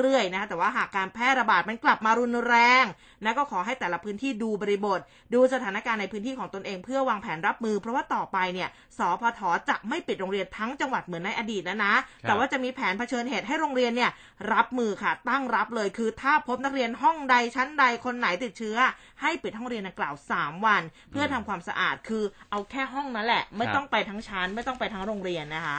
[0.00, 2.84] เรื่อยๆนะคะแต่ว่าหากการแพร่ระบาดมันกลับมารุนแรง
[3.24, 5.00] นะก็ขอให้แต่ละพื้นที่ดูบริบท
[5.34, 14.10] ดูสถานการณ์ในพื้นที่ของตนเอง เพื่อวางแผนรับมือ เพราะว่าต่อไปเนี่ยสพทจะไม่ปิดโรงเรียนทั้งจังหวัดเหมือนในอดีตนะนะ แต่ว่าจะมีแผนเผชิญเหตุให้โรงเรียนเนี่ย
[14.52, 18.76] รับมือค่ะตั้งรับเลยคือถ้าพบนักเรียนห้องใดชั้นใดคนไหนติดเชื้อ
[19.22, 25.78] ให้ปิดห้องเรียนดังกล่าว 3 วัน เพื่อทำความสะอาดคือเอาแค่ห้องนั้นแหละ ไม่ต้องไปทั้งชั้นไม่ต้องไปทั้งโรงเรียนนะคะ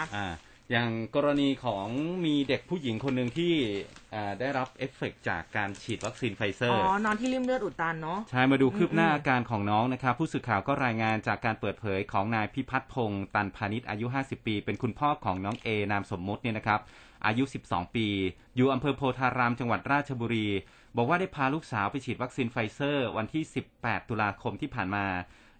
[0.65, 1.87] อ่าอย่างกรณีของ
[2.25, 3.53] มีเด็กผู้หญิงคนหนึ่งที่
[4.15, 16.79] อ่าได้รับเอฟเฟกต์จากการฉีดวัคซีนไฟเซอร์ อ๋อนอนที่ลิ่มเลือดอุดตันเนาะ ใช่มาดูคืบหน้าอืมอาการของน้องนะครับ ผู้สื่อข่าวก็รายงานจากการเปิดเผยของนายพิพัฒน์พงศ์ตันพาณิชย์อายุ 50 ปี เป็นคุณพ่อของน้องเอนามสมมุติเนี่ยนะครับ
[17.25, 18.07] อายุ 12 ปี
[18.55, 20.47] อยู่อำเภอโพธารามจังหวัดราชบุรี
[20.95, 23.43] บอกว่าได้พาลูกสาวไปฉีดวัคซีนไฟเซอร์ วันที่
[23.77, 25.05] 18 ตุลาคมที่ผ่านมา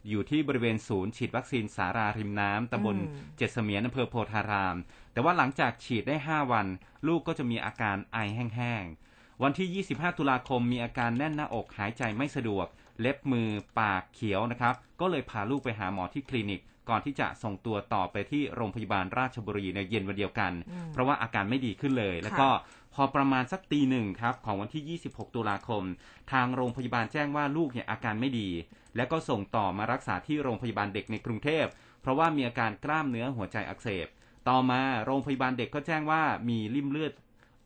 [0.10, 4.78] อยู่ที่บริเวณศูนย์ฉีดวัคซีนศาลาริมน้ำตำบลอืมเจ็ดเสมียนอำเภอโพธาราม
[5.14, 6.68] แต่ว่าหลังจากฉีดได้ 5 วัน
[7.08, 12.68] ลูกก็จะมีอาการไอแห้งๆ วันที่ 25 ตุลาคมมีอาการแน่นหน้าอกหายใจไม่สะดวก
[13.00, 22.50] เล็บมือปากเขียวนะครับ ก็เลยพาลูกไปหาหมอที่คลินิก ก่อนที่จะส่งตัวต่อไปที่โรงพยาบาลราชบุรีในเย็นวันเดียวกันอืมเพราะว่าอาการไม่ดีขึ้นเลย แล้วก็
[22.94, 25.84] พอประมาณสักตีหนึ่งครับของวันที่ 26 ตุลาคม
[26.32, 28.50] ทางโรงพยาบาลแจ้งว่าลูกเนี่ยอาการไม่ดี
[28.96, 31.66] แล้วก็ส่งต่อมารักษาที่โรงพยาบาลเด็กในกรุงเทพ
[32.02, 34.08] เพราะว่ามีอาการกล้ามเนื้อหัวใจอักเสบ
[34.50, 37.14] ต่อมาโรงพยาบาลเด็กก็แจ้งว่ามีริ่มเลือด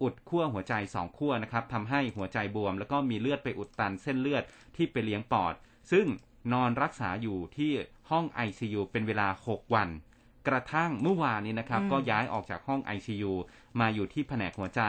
[0.02, 4.44] อุดขั้วหัวใจสองขั้วนะครับทำให้หัวใจบวม แล้วก็มีเลือดไปอุดตันเส้นเลือด
[4.76, 5.54] ที่ไปเลี้ยงปอด
[5.92, 6.06] ซึ่ง
[6.54, 7.72] นอนรักษาอยู่ที่
[8.10, 9.90] ห้อง ICU เป็นเวลา 6 วัน
[10.48, 13.34] กระทั่งเมื่อวานนี้นะครับอืมก็ย้ายออกจากห้อง ICU
[13.80, 14.82] มาอยู่ที่แผนกหัวใจ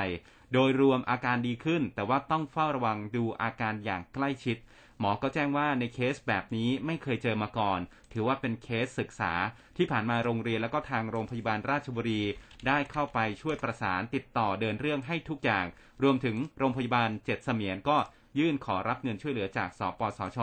[0.52, 4.56] โดยรวมอาการดีขึ้น แต่ว่าต้องเฝ้าระวังดูอาการอย่างใกล้ชิด
[4.98, 7.80] หมอก็แจ้งว่าในเคสแบบนี้ไม่เคยเจอมาก่อน
[8.12, 9.32] ถือว่าเป็นเคสศึกษา
[9.76, 12.22] ที่ผ่านมาโรงเรียนแล้วก็ทางโรงพยาบาลราชบุรี
[12.66, 15.66] ได้เข้าไปช่วยประสานติดต่อเดินเรื่องให้ทุกอย่าง
[16.02, 17.96] รวมถึงโรงพยาบาลเจ็ดเสมียนก็
[18.38, 20.38] ยื่นขอรับเงินช่วยเหลือจากสปสช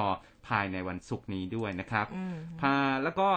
[0.48, 3.30] ภายในวันศุกร์นี้ด้วยนะครับอืมพาแล้วก็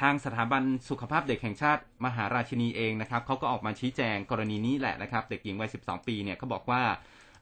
[0.00, 6.82] ทางสถาบันสุขภาพเด็กแห่งชาติมหาราชินีเองนะครับเขาก็ออกมาชี้แจงกรณีนี้แหละนะครับ เด็กหญิงวัย 12 ปีเนี่ยเขาบอกว่า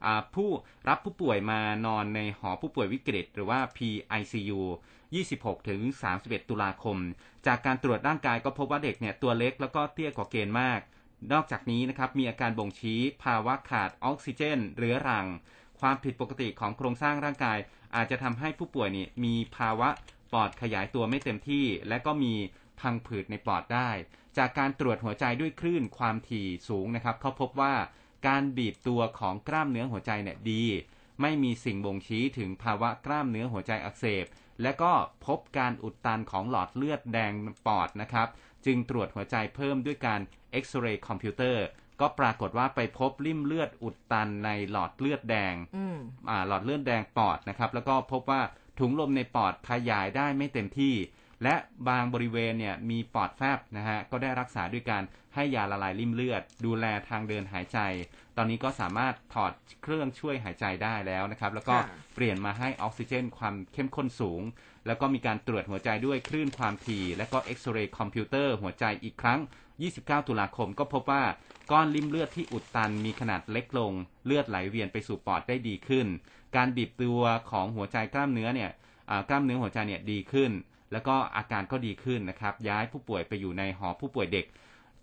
[0.05, 0.49] อ่าผู้
[0.87, 4.59] รับผู้ป่วยมานอนในหอผู้ป่วยวิกฤต หรือว่า PICU
[5.13, 5.81] 26 ถึง
[6.15, 6.97] 31 ตุลาคม
[7.47, 10.79] จากการตรวจร่างกายก็พบว่าเด็กเนี่ยตัวเล็กแล้วก็เตี้ยกว่าเกณฑ์มาก
[11.33, 15.27] นอกจากนี้นะครับมีอาการบ่งชี้ภาวะขาดออกซิเจนเรื้อรัง
[15.81, 17.57] ความผิดปกติของโครงสร้างร่างกาย
[17.95, 19.89] อาจจะทำให้ผู้ป่วยนี่มีภาวะ
[20.33, 22.33] ปอดขยายตัวไม่เต็มที่ และก็มี
[22.79, 23.89] พังผืดในปอดได้
[24.37, 27.73] จากการตรวจหัวใจด้วยคลื่นความถี่สูงนะครับ เขาพบว่า
[28.27, 30.63] การบีบตัวของกล้ามเนื้อหัวใจเนี่ยดี
[31.21, 34.25] ไม่มีสิ่งบ่งชี้ถึงภาวะกล้ามเนื้อหัวใจอักเสบ
[34.61, 34.93] และก็
[35.25, 37.33] พบการอุดตันของหลอดเลือดแดง
[37.67, 38.27] ปอดนะครับ
[38.65, 41.65] จึงตรวจหัวใจเพิ่มด้วยการเอ็กซเรย์คอมพิวเตอร์
[42.01, 45.97] ก็ปรากฏว่าไปพบริ่มเลือดอุดตันในหลอดเลือดแดงอืม
[46.29, 48.41] อ่าหลอดเลือดแดงปอดนะครับ แล้วก็พบว่า
[48.79, 50.95] ถุงลมในปอดขยายได้ไม่เต็มที่
[51.43, 51.55] และ
[51.89, 55.03] บางบริเวณเนี่ยมีปอดแฟบนะฮะก็ได้รักษาด้วยการ
[55.35, 57.79] ให้ยาละลายริ่มเลือด ดูแลทางเดินหายใจ
[58.37, 59.51] ตอนนี้ก็สามารถถอด
[59.83, 64.41] เครื่องช่วยหายใจได้แล้วนะครับ แล้วก็ค่ะเปลี่ยนมาให้ออกซิเจนความเข้มข้นสูง
[64.87, 69.39] แล้วก็มีการตรวจหัวใจด้วยคลื่นความถี่ และก็เอ็กซเรย์คอมพิวเตอร์หัวใจอีกครั้ง
[69.83, 71.23] 29 ตุลาคมก็พบว่า
[71.71, 73.93] ก้อนริ่มเลือดที่อุดตันมีขนาดเล็กลง
[74.25, 76.07] เลือดไหลเวียนไปสู่ปอดได้ดีขึ้น
[76.55, 78.71] การบีบตัวของหัวใจกล้ามเนื้อเนี่ย
[79.29, 80.51] กล้ามเนื้อหัวใจเนี่ยดีขึ้น
[80.91, 84.45] แล้วก็อาการก็ดีขึ้นนะครับ ย้ายผู้ป่วยไปอยู่ในหอผู้ป่วยเด็ก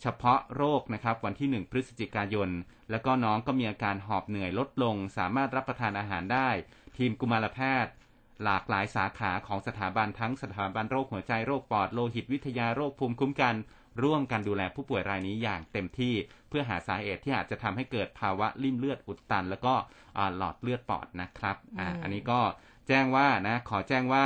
[0.03, 2.51] เฉพาะโรคนะครับวันที่ 1 พฤศจิกายน
[2.91, 6.49] แล้วก็น้องก็มีอาการหอบเหนื่อยลดลง สามารถรับประทานอาหารได้
[6.97, 7.93] ทีมกุมารแพทย์
[8.45, 13.55] หลากหลายสาขาของสถาบันทั้งสถาบันโรคหัวใจโรคปอดโลหิตวิทยาโรคภูมิคุ้มกัน
[14.03, 16.15] ร่วมกันดูแลผู้ป่วยรายนี้อย่างเต็มที่
[16.49, 19.75] เพื่อหาสาเหตุที่อาจจะทำให้เกิดภาวะริ่มเลือดอุดตัน แล้วก็
[20.17, 22.41] อ่าหลอดเลือดปอดนะครับอ่าอืมอันนี้ก็
[22.89, 24.25] แจ้งว่านะขอแจ้งว่า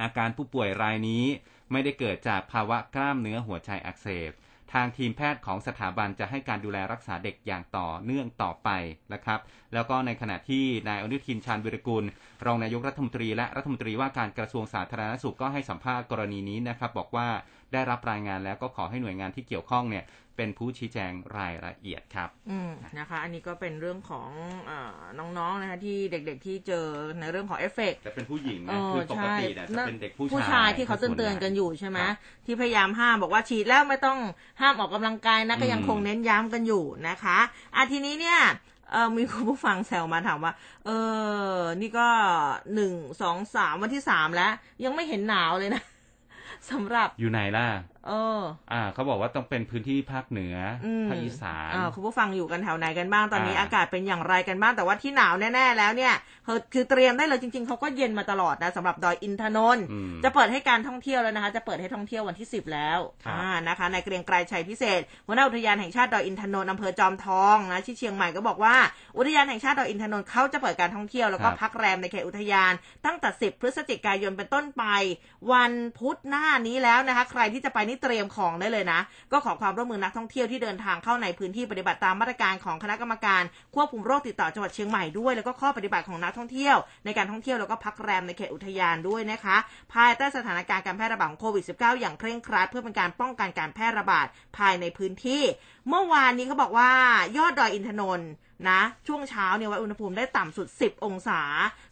[0.00, 1.24] อาการผู้ป่วยรายนี้
[1.72, 4.32] ไม่ได้เกิดจากภาวะกล้ามเนื้อหัวใจอักเสบ
[4.72, 8.68] ทางทีมแพทย์ของสถาบันจะให้การดูแลรักษาเด็กอย่างต่อเนื่องต่อไป
[9.12, 9.40] นะครับ
[9.74, 12.04] แล้วก็ในขณะที่นายอนุทินชาญวิรกุล
[12.46, 17.28] รองนายกรัฐมนตรีและรัฐมนตรีว่าการกระทรวงสาธารณสุขก็ให้สัมภาษณ์กรณีนี้นะครับ บอกว่า
[17.72, 20.04] ได้รับรายงานแล้วก็ขอให้หน่วยงานที่เกี่ยวข้องเนี่ย
[20.38, 24.28] เป็นผู้ชี้แจงรายละเอียดครับอืมนะคะ อันนี้ก็เป็นเรื่องของ
[24.70, 24.80] อา
[25.18, 26.86] น้องๆนะคะที่เด็กๆที่เจอ
[27.20, 32.14] ในเรื่องของเอฟเฟกต์แต่เป็นผู้หญิงเอนะอคือปกใช่ติเนี่ยจะเป็นเด็กผู้ผู้ชายที่เขาเตือนๆกันอยู่ใช่ไหมครับ
[32.46, 34.18] ที่พยายามห้ามบอกว่าฉีดแล้วไม่ต้อง
[34.60, 37.38] ห้ามออกกำลังกายนะก็ยังอืมคงเน้นย้ำกันอยู่นะคะ
[37.74, 38.40] อะทีนี้เนี่ย
[38.92, 40.52] เออมีคุณผู้ฟังแซวมาถามว่า
[40.86, 40.90] เอ
[41.56, 42.08] อ นี่ก็
[42.74, 44.52] หนึ่งสองสามวันที่สามแล้ว
[44.84, 45.82] ยังไม่เห็นหนาวเลยนะ
[46.70, 47.66] สำหรับอยู่ไหนล่ะ
[48.06, 50.56] เออ อ่า เขาบอกว่าต้องเป็นพื้นที่ภาคเหนือ
[50.86, 56.14] อมภาคอีสานอ่คุณผู้ฟังอยู่กันแถวไหนกันบ้างตอนนี้อ่าอากาศเป็นอย่างไรกันบ้างแต่ว่าที่หนาวแน่ ๆ แล้วเนี่ย
[56.46, 68.76] คือคือเตรียมได้เลยจริง ๆเขาก็เย็นมาตลอดนะสำหรับดอยอินทนนท์อืมจะเปิดให้การท่องเที่ยวแล้วนะคะ จะเปิดให้ท่องเที่ยววันที่10แล้วครับอ่านะคะในเกรียงไกรชัยพิเศษหัวหน้าอุทยานแห่งชาติดอยอินทนนท์อำเภอจอมทองนะที่เชียงใหม่ก็บอกว่า
[69.18, 72.72] อุทยานแห่งชาติดอยอินทนนท์เขาจะเปิดการท่องเที่ยวแล้วก็พักแรมในเขตอุทยาน
[73.06, 74.84] ตั้งแต่10พฤศจิกายนเป็นต้นไป
[75.52, 79.00] วันพุธหน้านี้แล้วนะคะ ใครที่จะไปนี่เตรียมของได้เลยนะ
[79.32, 83.42] ก็ขอความร่วมมือนักท่องเที่ยวที่เดินทางเข้าในพื้นที่ปฏิบัติตามมาตรการของคณะกรรมการ
[83.74, 89.56] ควบคุมโรคติดต่อจังหวัดเชียงใหม่ด้วย แล้วก็ข้อปฏิบัติของนักท่องเที่ยว ในการท่องเที่ยวแล้วก็พักแรมในเขตอุทยานด้วยนะคะ
[89.92, 94.26] ภายใต้สถานการณ์การแพร่ระบาดของโควิด -19 อย่างเคร่งครัดเพื่อเป็นการป้องกันการแพร่ระบาด
[94.58, 95.42] ภายในพื้นที่
[95.88, 96.90] เมื่อวานนี้เขาบอกว่า
[97.36, 98.30] ยอดดอยอินทนนท์
[98.68, 101.40] นะ ช่วงเช้าเนี่ยวัดอุณหภูมิได้ต่ำสุด 10 องศา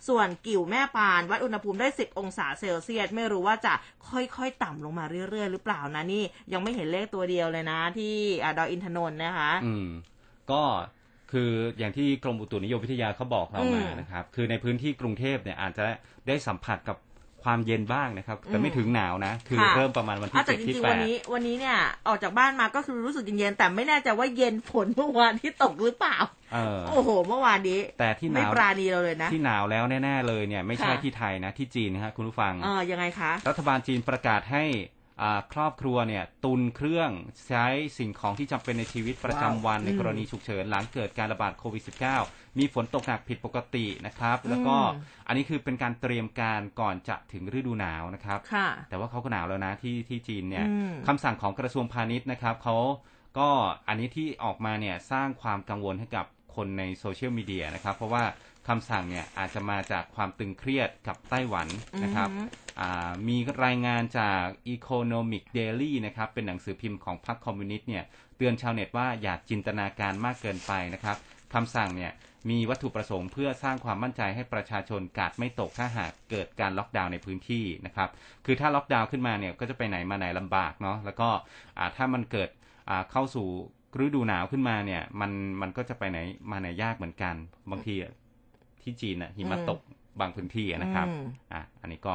[0.09, 3.75] ส่วนกิ่วแม่ปาน วัดอุณหภูมิได้ 10 องศาเซลเซียส ไม่รู้ว่าจะ
[4.11, 8.15] ค่อยๆ ต่ำลงมาเรื่อยๆ หรือเปล่านะนี่ ยังไม่เห็นเลขตัวเดียวเลยนะ ที่
[8.59, 9.89] ดอยอินทนนท์นะคะ อืม
[10.51, 10.63] ก็
[11.33, 15.85] คืออย่างที่กรมอุตุนิยมวิทยาเขาบอกเรามานะครับ คือในพื้นที่กรุงเทพเนี่ยอาจจะ
[16.29, 16.97] ได้สัมผัสกับ
[17.47, 21.77] ความเย็นบ้างนะครับ แต่ไม่อืมถึงหนาวนะ คือค่ะเริ่มประมาณวันอะที่แต่เจ็ดจที่ริงแปๆวันดนี้วันนี้เนี่ย
[22.09, 26.17] ออกจากบ้านมาก็คือรู้สึกเย็นๆแต่ไม่แน่ใจว่าเย็นฝนเมื่อวานที่ตกหรือเปล่า
[26.55, 34.96] เออโอ้โห เมื่อวานนี้ แต่ที่หไม่นาวปราณีเราเลยนะ ที่หนาวแล้วแน่ ๆ เลยเนี่ย ไม่ใช่ค่ะที่ไทยนะที่จีนนะฮะคุณผู้ฟังเออยังไงคะ รัฐบาลจีนประกาศให้อ่า
[35.53, 37.11] ครอบครัวเนี่ยตุนเครื่อง
[37.49, 37.67] ใช้
[37.99, 41.83] สิ่งของที่จำเป็นในชีวิตประจำวันว้าวในกรณีฉุกเฉินหลังเกิดการระบาดโควิด
[42.21, 52.77] -19 มีฝนตกหนักผิดปกตินะครับ แล้วก็อืมอันนี้คือเป็นการเตรียมการก่อนจะถึงฤดูหนาวนะครับค่ะแต่ว่าเขาก็หนาวแล้วนะที่ที่จีนเนี่ยอืมคำสั่งของกระทรวงพาณิชย์นะครับเขา
[53.39, 53.49] ก็
[53.89, 56.27] อันนี้ที่ออกมาเนี่ยสร้างความกังวลให้กับ
[56.57, 58.25] คนในโซเชียลมีเดียนะครับ เพราะว่า
[58.69, 61.69] คำสั่งเนี่ยอาจจะมาจากความตึงเครียดกับไต้หวัน
[62.05, 62.45] นะครับอือฮึ
[62.81, 64.43] อ่ามีรายงานจาก
[64.75, 68.05] Economic Daily นะครับเป็นหนังสือพิมพ์ของพรรคคอมมิวนิสต์เนี่ย
[68.37, 71.17] เตือนชาวเน็ตว่าอย่าจินตนาการมากเกินไปนะครับ
[71.55, 72.13] คำสั่งเนี่ย
[72.51, 78.09] มีวัตถุประสงค์เพื่อสร้างความมั่นใจให้ประชาชนกาดไม่ตกถ้าหากเกิดการล็อกดาวน์ในพื้นที่นะครับ
[78.47, 81.29] คือถ้าล็อกดาวน์ขึ้นมาเนี่ยก็จะไปไหนมาไหนลำบากเนาะแล้วก็
[81.79, 82.49] อ่าถ้ามันเกิด
[82.89, 83.47] อ่าเข้าสู่
[84.05, 86.19] ฤดูหนาวขึ้นมาเนี่ยมันมันก็จะไปไหน
[86.51, 87.35] มาไหนยากเหมือนกัน
[87.71, 88.13] บางทีอะ
[88.87, 89.79] ที่จีนน่ะหิมะตก
[90.21, 91.23] บางพื้นที่อะนะครับอืม
[91.53, 92.09] อะอันนี้ก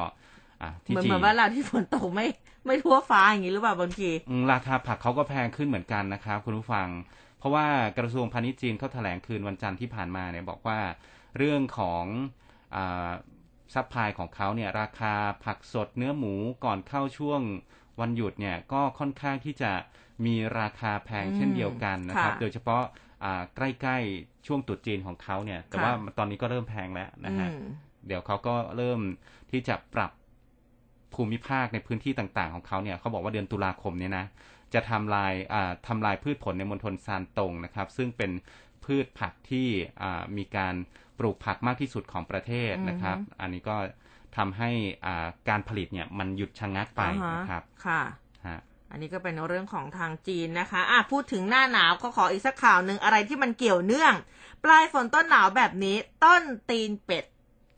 [0.62, 2.26] อะเหที่มือนจีเหมืนอนว่าเราที่ฝนตกไม่
[2.66, 6.88] ไม่ทั่วฟ้าอย่างนี้หรือเปล่าบางทีอืมราคาผักเขาก็แพงขึ้นเหมือนกันนะครับ คุณผู้ฟัง
[7.38, 7.66] เพราะว่า
[7.98, 10.80] กระทรวงพาณิชย์จีนเขาแถลงคืนวันจันทร์ที่ผ่านมาเนี่ยบอกว่า
[11.38, 12.04] เรื่องของ
[13.74, 17.40] supply ของเขาเนี่ยราคาผักสดเนื้อหมูก่อนเข้าช่วง
[18.00, 19.72] วันหยุดเนี่ยก็ค่อนข้างที่จะ
[20.26, 23.11] มีราคาแพงเช่นเดียวกันนะครับค่ะโดยเฉพาะอ่า
[23.56, 27.72] ใกล้ๆช่วงตรุษจีนของเขาเนี่ย ค่ะ แต่ว่าตอนนี้ก็เริ่มแพงแล้วนะฮะอืม
[28.06, 29.00] เดี๋ยวเขาก็เริ่ม
[29.50, 30.10] ที่จะปรับ
[31.14, 34.26] ภูมิภาคในพื้นที่ต่างๆของเขาเนี่ยเขาบอกว่าเดือนตุลาคมเนี่ยนะ
[34.74, 38.30] จะทำลายอ่าทำลายพืชผลในมณฑลซานตงนะครับ ซึ่งเป็น
[38.84, 39.68] พืชผักที่
[40.02, 40.74] อ่ามีการ
[41.18, 43.76] ปลูกผักมากที่สุดของประเทศนะครับ อันนี้ก็
[44.36, 44.70] ทำให้
[45.06, 48.21] อ่าการผลิตเนี่ยมันหยุดชะงักไปอ่าฮะนะครับค่ะฮะ
[48.92, 54.14] อันนี้ก็เป็นเรื่องของทางจีนนะคะอะพูดถึงหน้าหนาวก็ขออีกสักข่าวหนึ่งอะไรที่มันเกี่ยวเนื่อง
[54.64, 57.24] ปลายฝนต้นหนาวแบบนี้ ต้นตีนเป็ด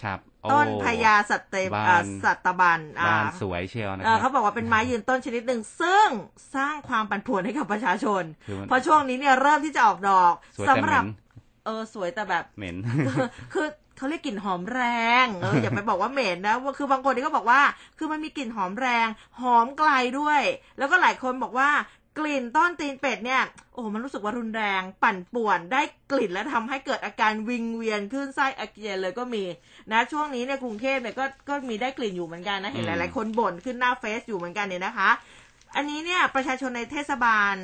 [0.03, 6.09] ครับโอ้ต้นพญาสัตเตบานอ่าสัตบันอ่าบ้านสวยเชียวนะคเอ่อรัเขาบอกว่าเป็นไม้ยืนต้นชนิดหนึ่งซึ่ง
[6.55, 11.09] สร้างความปั่นป่วนให้กับประชาชนคือมันเพราะช่วงนี้เนี่ยเริ่มที่จะออกดอกสวยแต่สำเหหรัม็บน
[11.65, 12.77] เออสวยแต่แบบเหม็น
[13.53, 14.83] คือ เขาเรียกกลิ่นหอมแร
[15.25, 17.61] งเอออย่าไปบอกว่าเหม็นนะว่าคือบางคนที่ก็บอกว่า
[17.99, 19.07] คือมันมีกลิ่นหอมแรง
[19.41, 20.41] หอมไกลด้วย
[20.79, 21.71] แล้วก็หลายคนบอกว่า
[22.19, 29.45] กลิ่นต้นตีนเป็ดเนี่ย โอ้โหมันรู้สึกว่ารุนแรง ปั่นป่วนได้กลิ่นและทำให้เกิดอาการวิงเวียนขึ้นไส้อาเจียนเลยก็มี
[29.93, 35.11] นะช่วงนี้เนี่ยกรุงเทพเนี่ยก็ก็มีได้กลิ่นอยู่เหมือนกันนะเห็นหอืมลาย ๆ คนบ่นขึ้นหน้าเฟซอยู่เหมือนกันเนี่ยนะคะ
[35.77, 37.55] อันนี้เนี่ยประชาชนในเทศบาล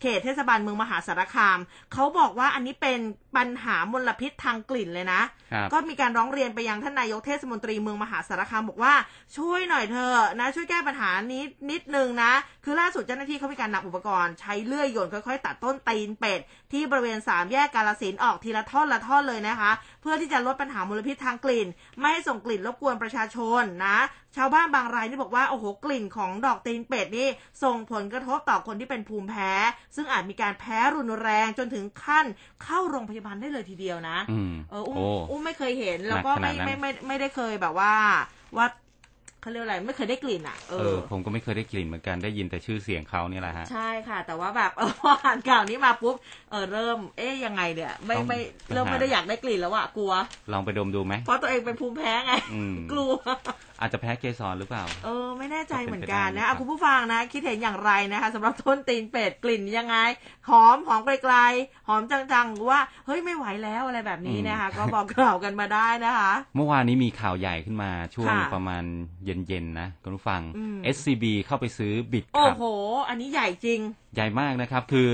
[0.00, 1.58] เขตเทศบาลเมืองมหาสารคาม
[1.92, 2.98] เขาบอกว่าอันนี้เป็น
[3.36, 5.20] ปัญหามลพิษทางกลิ่นเลยนะ
[5.52, 8.94] ครับก็มีการร้องเรียนไปยังท่านนายกเทศมนตรีเมืองมหาสารคามบอกว่า
[9.36, 12.32] ช่วยหน่อยเถอะนะ ช่วยแก้ปัญหานี้นิดนึงนะ
[12.64, 16.40] คือล่าสุดเจ้าหน้าที่เขามีการนำอุปกรณ์ใช้เลื่อยโยนค่อยๆ ตัดต้นตีนเป็ด
[16.72, 19.70] ที่บริเวณสามแยกกาลสินธุ์ออกทีละท่อนละท่อนเลยนะคะ
[20.02, 21.66] เพื่อที่จะลดปัญหามลพิษทางกลิ่น
[21.98, 23.98] ไม่ให้ส่งกลิ่นรบกวนประชาชนนะ
[24.36, 27.28] ชาวบ้านบางรายนี่บอกว่าโอ้โหกลิ่นของดอกตีนเป็ดนี่
[27.62, 29.52] ส่งผลกระทบต่อคนที่เป็นภูมิแพ้
[29.96, 32.26] ซึ่งอาจมีการแพ้รุนแรงจนถึงขั้น
[32.62, 37.92] เข้าโรงพยาบาลได้เลยทีเดียวนะอืมเอออุ้มโอ้อุ้มไม่เคยเห็นแล้วก็หนัไม่กขนาดนั้นไม่ไม่ไม่ได้เคยแบบว่า
[38.56, 38.66] ว่า
[39.40, 46.16] เขาเรียกอะไรไม่เคยได้กลิ่นอะเอเอออผมก็ไม่เคยได้กลิ่นเหมือนกันได้ยินแต่ชื่อเสียงเขาเนี่ยแหละฮะใช่ค่ะ แต่ว่าแบบเออพออ่านข่าวนี้มาปุ๊บ
[46.50, 50.12] เออเริ่มเอ๊ยยังไงเนี่ยไม่ต้องไม่ต้องเริ่มหาไม่ได้อยากได้กลิ่นแล้วอะกลัว
[50.52, 53.12] ลองไปดมดูไหมเพราะตัวเองเป็นภูมิแพ้ไงอืมกลัว
[53.80, 59.96] อาจจะแพ้เกสรหรือเปล่า เออ ไม่แน่ใจก็เป็นเหมือนกันไปได้นะครัอะบคุณผู้ฟังนะ คิดเห็นอย่างไรนะคะสำหรับต้นตีนเป็ดกลิ่นยังไง
[60.48, 68.84] หอมหอมไกลๆ หอมจังๆหรือว่า เฮ้ยไม่ไหวแล้วอะไรแบบนี้นะคะ ก็บอกกล่าวกันมาได้นะคะ เมื่อวานนี้มีข่าวใหญ่ขึ้นมาช่วงค่ะประมาณ
[69.24, 72.66] เย็นๆนะคุณผู้ฟังอืม SCB เข้าไปซื้อบิตคโอ้รับโห
[73.08, 73.80] อันนี้ใหญ่จริง
[74.14, 75.10] ใหญ่มากนะครับ คือ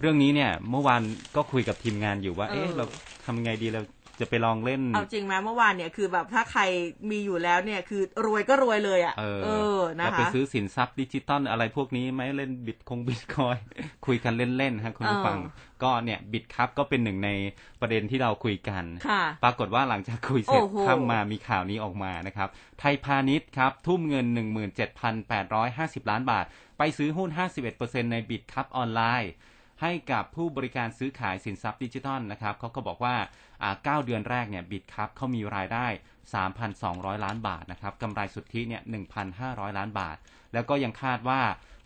[0.00, 1.02] เรื่องนี้เนี่ยเมื่อวาน
[1.36, 2.84] ก็คุยกับทีมงานอยู่ว่า เออเอ๊ะเรา
[3.24, 3.80] ทำไงดีเรา
[4.20, 6.62] จะไปลองเล่น เอาจริงไหมเมื่อวานเนี่ยคือแบบถ้าใคร
[7.10, 9.48] มีอยู่แล้วเนี่ยคือรวยก็รวยเลยอะ เออเอ
[9.78, 13.56] อนะแล้วไปคะซื้อสินทรัพย์ดิจิตอลอะไรพวกนี้ไหมเล่นบิตคงบิตคอย
[14.06, 17.30] คุยกันเล่นๆฮะคุณผู้ฟังเออก็เนี่ยบิตครับก็เป็นหนึ่งใน
[17.80, 22.48] ประเด็นที่เราคุยกันค่ะปรากฏว่าหลังจากคุยเสร็จโอ้โหข้ามมามีข่าวนี้ออกมานะครับ
[22.80, 24.26] ไทยพาณิชย์ครับ ทุ่มเงิน
[24.98, 26.44] 17,850 ล้านบาท
[26.78, 27.30] ไปซื้อหุ้น
[27.70, 29.32] 51%ในบิตครับออนไลน์
[29.82, 33.16] ให้กับผู้บริการซื้อขายสินทรัพย์ดิจิทัลนะครับเขาก็บอกว่า
[33.62, 35.86] อ่า9เดือนแรกเนี่ยบิตครับเขามีรายได้
[36.54, 38.82] 3,200 ล้านบาทนะครับกำไรสุทธิเนี่ย
[39.30, 40.16] 1,500 ล้านบาท
[40.52, 41.42] แล้วก็ยังคาดว่า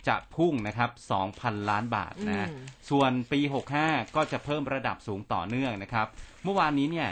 [0.09, 0.90] จะพุ่งนะครับ
[1.30, 3.40] 2,000 ล้านบาทนะอืมส่วนปี
[3.78, 6.06] 65 ก็จะเพิ่มระดับสูงต่อเนื่องนะครับ
[6.44, 7.11] เมื่อวานนี้เนี่ย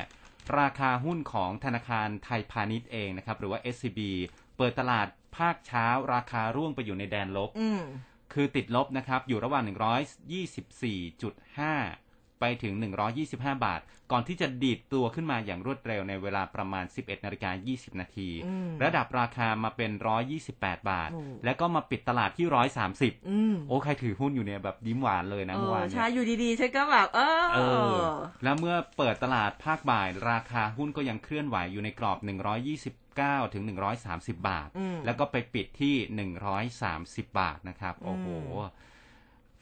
[0.60, 4.00] ราคาหุ้นของธนาคารไทยพาณิชย์เองนะครับ หรือว่า SCB
[4.56, 7.82] เปิดตลาดภาคเช้า ราคาร่วงไปอยู่ในแดนลบอืม
[8.32, 9.62] คือติดลบนะครับ อยู่ระหว่าง
[11.22, 12.74] 124.5 ไปถึง
[13.18, 13.80] 125 บาท
[14.12, 19.90] ก่อนที่จะดีดตัวขึ้นมาอย่างรวดเร็วในเวลาประมาณ 11นาฬิกา20 นาทีอืมระดับราคามาเป็น
[20.40, 22.46] 128 บาทโอ้แล้วก็มาปิดตลาดที่
[22.88, 27.58] 130อืมโอ้ ใครถือหุ้นอยู่เนี่ยแบบยิ้มหวานเลยนะเอเมื่ออวานเนี่ยใช่อยู่ดีๆฉันก็แบบเออเอ
[27.92, 27.96] อ
[28.44, 32.18] แล้วเมื่อเปิดตลาดภาคบ่าย ราคาหุ้นก็ยังเคลื่อนไหวอยู่ในกรอบ
[32.86, 33.62] 129ถึง
[34.00, 35.94] 130 บาทอืมแล้วก็ไปปิดที่
[37.28, 38.87] 130 บาทนะครับ โอ้โหอืม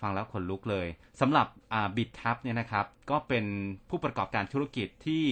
[0.07, 0.87] ฟังแล้วขนลุกเลย
[1.21, 1.47] สำหรับ
[1.97, 3.45] บิตทับเนี่ยนะครับก็เป็น
[3.91, 5.25] ผู้ประกอบการธุรกิจที่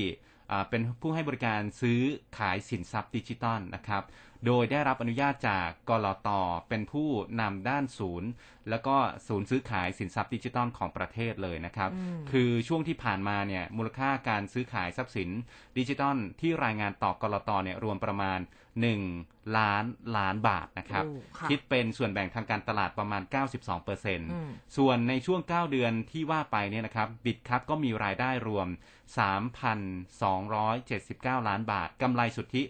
[0.50, 2.00] อ่าเป็นผู้ให้บริการซื้อ
[2.38, 4.02] ขายสินทรัพย์ดิจิตอลนะครับ
[4.46, 6.28] โดยได้รับอนุญาตจากกลต
[6.68, 7.08] เป็นผู้
[7.40, 8.28] นำด้านศูนย์
[8.70, 8.96] แล้วก็
[9.28, 15.30] ศูนย์ซื้อขายสินทรัพย์ดิจิตอลของประเทศเลยนะครับอืมคือช่วงที่ผ่านมาเนี่ยมูลค่าการซื้อขายทรัพย์สิน
[15.78, 18.38] ดิจิตอลที่รายงานต่อกลตเนี่ยรวมประมาณ
[18.74, 19.84] 1 ล้าน
[20.16, 23.22] ล้านบาทนะครับโอ้ค่ะคิดเป็นส่วนแบ่งทางการตลาดประมาณ
[23.72, 28.68] 92%อืมส่วนในช่วง 9 เดือนที่ว่าไปเนี่ยนะครับ Bitkub ก็มีรายได้รวม
[31.42, 32.62] 3,279 ล้านบาทกำไรสุทธิ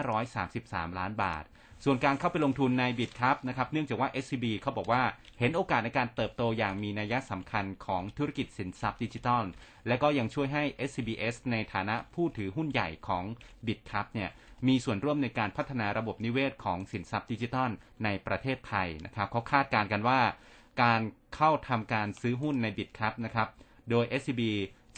[0.00, 1.44] 1,533 ล้านบาท
[1.84, 5.02] ส่วนการเข้าไปลงทุนในบิตครับนะครับเนื่องจากว่า SCB เขาบอกว่า
[5.38, 9.44] เห็นโอกาสในการเติบโตอย่างมีนัยสำคัญของธุรกิจสินทรัพย์ดิจิทัล
[9.88, 13.24] และก็ยังช่วยให้ SCBS ในฐานะผู้ถือหุ้นใหญ่ของ
[13.66, 14.30] บิตครับเนี่ย
[14.68, 17.70] มีส่วนร่วมในการพัฒนาระบบนิเวศของสินทรัพย์ดิจิทัล
[18.04, 20.20] ในประเทศไทยนะครับเขาคาดการณ์กันว่า
[20.82, 21.00] การ
[21.36, 23.48] เข้าทำการซื้อหุ้นในบิตครับนะครับ
[23.90, 24.42] โดย SCB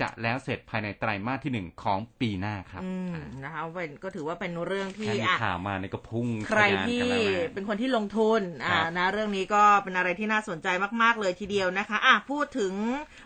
[0.01, 10.69] จะแล้วเสร็จภายในไตรมาสที่หนึ่งของปีหน้าครับอืมนะคะเป็นก็ถือว่าเป็นเรื่องที่แค่มีอะข่าวมาในยก็พุ่งใครทะยานที่กันแล้วนะเป็นคนที่ลงทุนอ่าครับนะเรื่องนี้ก็เป็นอะไรที่น่าสนใจ
[11.03, 12.73] มาก ๆ เลยทีเดียวนะคะอะพูดถึง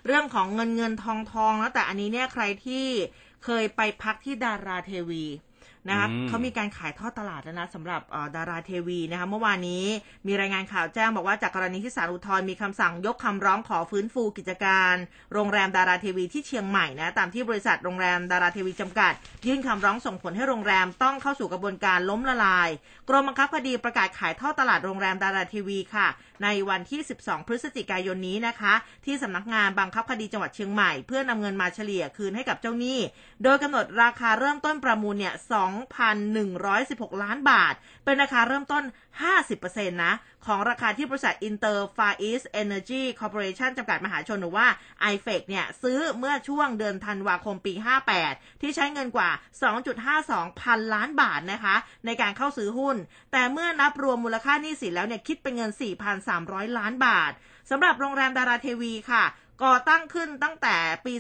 [0.07, 2.85] เรื่องของเงินเงินทองทองแล้วแต่อันนี้เนี่ยใครที่
[3.45, 5.25] เคยไปพักที่ดาราเทวี
[5.89, 9.85] นะคะอืมเขามีการขายทอดตลาดแล้วนะสำหรับเอ่อดาราเทวีนะคะเมื่อวานนี้
[10.27, 14.95] มีรายงานข่าวแจ้งบอกว่าจากกรณีที่ศาลอุทธรณ์มีคำสั่งยกคำร้องขอฟื้นฟูกิจการ
[15.33, 19.13] โรงแรมดาราเทวีที่เชียงใหม่นะตามที่บริษัทโรงแรมดาราเทวีจำกัด
[19.47, 22.69] ยื่นคำร้องส่งผลให้โรงแรมต้องเข้าสู่กระบวนการล้มละลาย
[23.09, 26.09] กรมบังคับคดีประกาศขายทอดตลาดโรงแรมดาราทีวีค่ะ
[26.43, 28.75] ในวันที่ 12 พฤศจิกายนนี้นะคะ
[29.07, 32.99] ที่สำนักงานบังคับคดีจังหวัดเชียงใหม่ เพื่อนำเงินมาเฉลี่ยคืนให้กับเจ้าหนี้
[33.43, 35.35] โดยกำหนดราคาเริ่มต้นประมูลเนี่ย
[36.09, 37.75] 2,116 ล้านบาท
[38.05, 38.83] เป็นราคาเริ่มต้น
[39.43, 40.15] 50%นะ
[40.47, 44.67] ของราคาที่บริษัท Inter Far East Energy Corporation จำกัดมหาชนหรือว่า
[45.13, 47.75] i f e c เนี่ยซื้อเมื่อช่วงเดือนธันวาคมปี
[48.19, 49.31] 58 ที่ใช้เงินกว่า
[49.95, 51.77] 2.52 พันล้านบาทนะคะ
[52.07, 52.97] ในการเข้าซื้อหุ้น
[53.33, 55.71] แต่เมื่อนับรวมมูลค่าหนี้สินแล้วเนี่ยคิดเป็นเงิน
[56.25, 57.33] 4,300 ล้านบาท
[57.71, 59.25] สำหรับโรงแรมดาราเทวีค่ะ
[59.65, 60.77] ก่อตั้งขึ้นตั้งแต่
[61.07, 61.13] ปี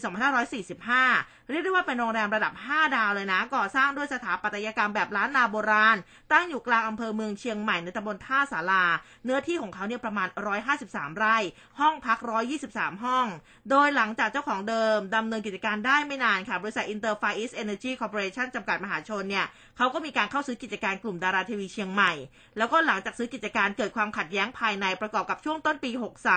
[0.72, 5.96] 2545 เรียกได้ว่าเป็นโรงแรมระดับ 5 ดาวเลยนะ ก่อสร้างด้วยสถาปัตยกรรมแบบล้านนาโบราณ
[6.32, 8.84] ตั้งอยู่กลางอำเภอเมืองเชียงใหม่ในตำบลท่าสารา
[9.24, 10.28] เนื้อที่ของเขาเนี่ยประมาณ
[10.72, 11.36] 153 ไร่
[11.80, 12.18] ห้องพัก
[12.60, 13.26] 123 ห้อง
[13.70, 22.12] โดยหลังจากเจ้าของเดิมดำเนินกิจการได้ไม่นานค่ะ บริษัท Inter Far East Energy Corporation จำกัดมหาชนเนี่ยเขาก็มีการเข้าซื้อกิจการกลุ่มดาราทีวีเชียงใหม่
[22.58, 25.90] แล้วก็หลังจากซื้อกิจการเกิดความขัดแย้งภายในประกอบกับช่วงต้นปี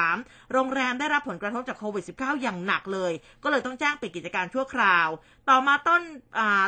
[0.04, 5.05] 63 โรงแรมได้รับผลกระทบจากโควิด -19 อย่างหนักเลย ก็เลยต้องแจ้งปิดกิจการชั่วคราว
[5.50, 6.02] ต่อมาต้น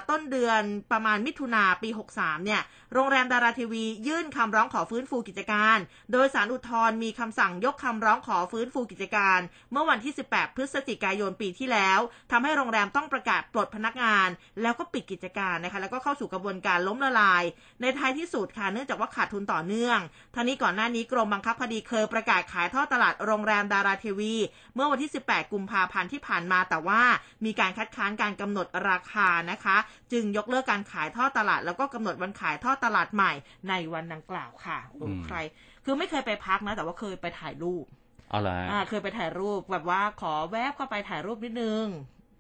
[0.10, 2.62] ต้นเดือนประมาณมิถุนาปี 63 เนี่ย
[2.94, 5.78] โรงแรมดาราทีวี ยื่นคำร้องขอฟื้นฟูกิจการ
[6.12, 9.40] โดยสารอุทธรมีคำสั่งยกคำร้องขอฟื้นฟูกิจการ
[9.72, 12.00] เมื่อวันที่ 18 พฤศจิกายนปีที่แล้ว
[12.32, 14.28] ทำให้โรงแรมต้องประกาศปลดพนักงาน
[14.62, 17.44] แล้วก็ปิดกิจการนะคะ แล้วก็เข้าสู่กระบวนการล้มละลาย
[17.82, 20.00] ในท้ายที่สุดค่ะเนื่องจากว่าขาดทุนต่อเนื่อง
[20.34, 24.34] ท่านี้ก่อนหน้านี้กรมบังคับคดีเคยประกาศขายท่อตลาดโรงแรมดาราทีวี
[24.76, 27.02] เมื่อวันที่ 18 กุมภาพันธ์ที่ผ่านมาแต่ว่า
[27.46, 29.78] มีการคัดค้านการกำหนดราคานะคะ
[30.12, 33.32] จึงยกเลิกการขายทอดตลาด แล้วก็กำหนดวันขายทอดตลาดใหม่
[33.70, 34.78] ในวันดังกล่าวค่ะ
[35.26, 35.38] ใคร
[35.86, 37.86] คือไม่เคยไปพักนะ แต่ว่าเคยไปถ่ายรูป
[38.32, 41.86] อ๋อเหรออ่าเคยไปถ่ายรูปแบบว่าขอแวบเข้าไปถ่ายรูปนิดนึง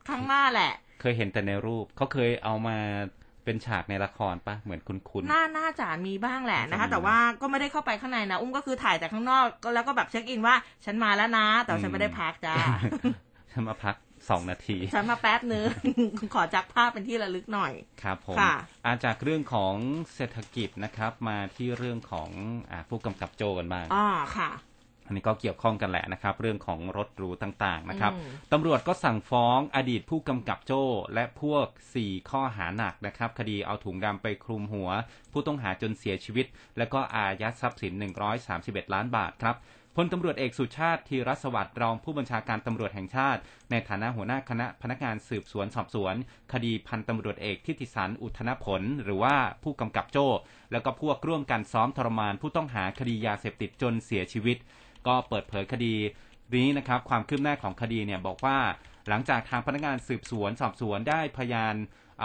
[0.10, 0.72] ข้างหน้าแหละ
[1.02, 2.78] เคยเห็นแต่ในรูปเขาเคยเอามา
[3.44, 10.56] เป็นฉากในละครปะเหมือนคุณคุณน่าน่าจะมีบ้างแหละนะคะ แต่ว่าก็ไม่ได้เข้าไปข้างในนะ อุ้มก็คือถ่ายแต่ข้างนอกก็แล้วก็แบบเช็คอินว่า
[10.86, 12.56] ฉันมาแล้วนะ แต่ฉันไม่ได้พักจ้า
[13.52, 13.96] ฉันมาพัก
[14.30, 15.68] สองนาทีฉันมาแป๊บนึง
[16.34, 17.74] ขอจักภาพเป็นที่ระลึกหน่อย
[18.04, 18.38] ครับผม
[18.86, 19.76] อาจากเรื่องของ
[20.16, 22.30] เศรษฐกิจนะครับ มาที่เรื่องของ
[22.72, 24.06] อผู้กำกับโจกันบ้างอ๋อ
[24.38, 24.52] ค่ะ
[25.06, 28.12] อันนี้ก็เกี่ยวข้องกันแหละนะครับ เรื่องของรถหรูต่างๆนะครับ
[28.52, 31.68] ตำรวจก็สั่งฟ้องอดีตผู้กำกับโจ้และพวก
[32.00, 34.90] 4 ข้อหาหนักนะครับ คดีเอาถุงดำไปคลุมหัว
[35.32, 36.46] ผู้ต้องหาจนเสียชีวิต
[36.78, 37.94] และก็อายัดทรัพย์สิน
[38.44, 39.56] 131 ล้านบาทครับ
[40.00, 43.42] พลตำรวจเอกสุชาติธีรสวัสดิ์รองผู้บัญชาการตำรวจแห่งชาติ
[43.72, 46.16] ในฐานะหัวหน้าคณะพนักงานสืบสวนสอบสวน
[46.54, 50.28] คดีพันตำรวจเอกทิติสันอุทนผล หรือว่าผู้กำกับโจ้
[50.72, 54.58] แล้วก็พวกร่วมกันซ้อมทรมาน ผู้ต้องหาคดียาเสพติดจนเสียชีวิต
[55.08, 55.96] ก็เปิดเผยคดี
[56.56, 58.60] นี้นะครับความคืบหน้าของคดีเนี่ยบอกว่า
[59.08, 61.76] หลังจากทางพนักงานสืบสวนสอบสวนได้พยาน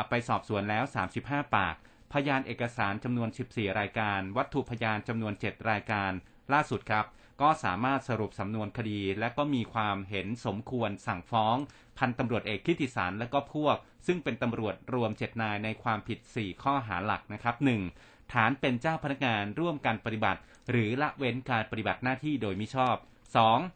[0.08, 0.84] ไปสอบสวนแล้ว
[1.18, 1.74] 35 ปาก
[2.12, 6.10] พยานเอกสารจำนวน 14 รายการ วัตถุพยานจำนวน 7 รายการ
[6.54, 7.06] ล่าสุดครับ
[7.40, 11.56] ก็สามารถสรุปสำนวนคดี และก็มีความเห็นสมควรสั่งฟ้อง
[11.98, 13.76] พันตำรวจเอกทิติสารและก็พวก
[14.06, 17.56] ซึ่งเป็นตำรวจรวม7นายในความผิด 4 ข้อหาหลักนะครับ
[17.94, 18.32] 1.
[18.32, 22.96] ฐานเป็นเจ้าพนักงานร่วมกันปฏิบัติ หรือละเว้นการปฏิบัติหน้าที่โดยมิชอบ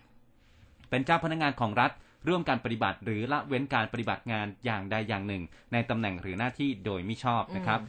[0.04, 0.90] 2.
[0.90, 1.90] เป็นเจ้าพนักงานของรัฐ
[2.28, 5.42] ร่วมการปฏิบัติหรือละเว้นการปฏิบัติงานอย่างใดอย่างหนึ่ง
[5.72, 7.80] ในตำแหน่งหรือหน้าที่โดยมิชอบนะครับ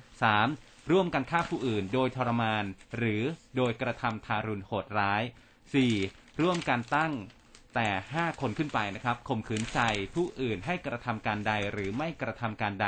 [0.42, 0.92] 3.
[0.92, 2.64] ร่วมกันฆ่าผู้อื่นโดยทรมาน
[2.98, 3.22] หรือ
[3.58, 5.24] โดยกระทำทารุณโหดร้าย
[5.76, 6.42] 4.
[6.42, 7.14] ร่วมกันตั้ง
[7.76, 7.88] แต่
[8.18, 9.80] 5 คนขึ้นไปนะครับข่มขืนใจ
[10.16, 12.88] ผู้อื่นให้กระทำการใดหรือไม่กระทำการใด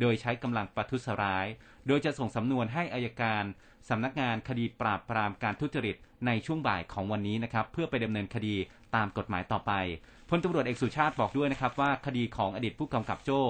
[0.00, 1.46] โดยใช้กำลังประทุษร้าย
[1.86, 3.44] โดยจะส่งสำนวนให้อายการ
[3.88, 8.54] สำนักงานคดีปราบปรามการทุจริตในช่วงบ่ายของวันนี้นะครับ เพื่อไปดำเนินคดี
[8.94, 9.72] ตามกฎหมายต่อไป
[10.30, 13.40] พลตำรวจเอกสุชาติบอกด้วยนะครับว่าคดีของอดีตผู้กำกับโจ้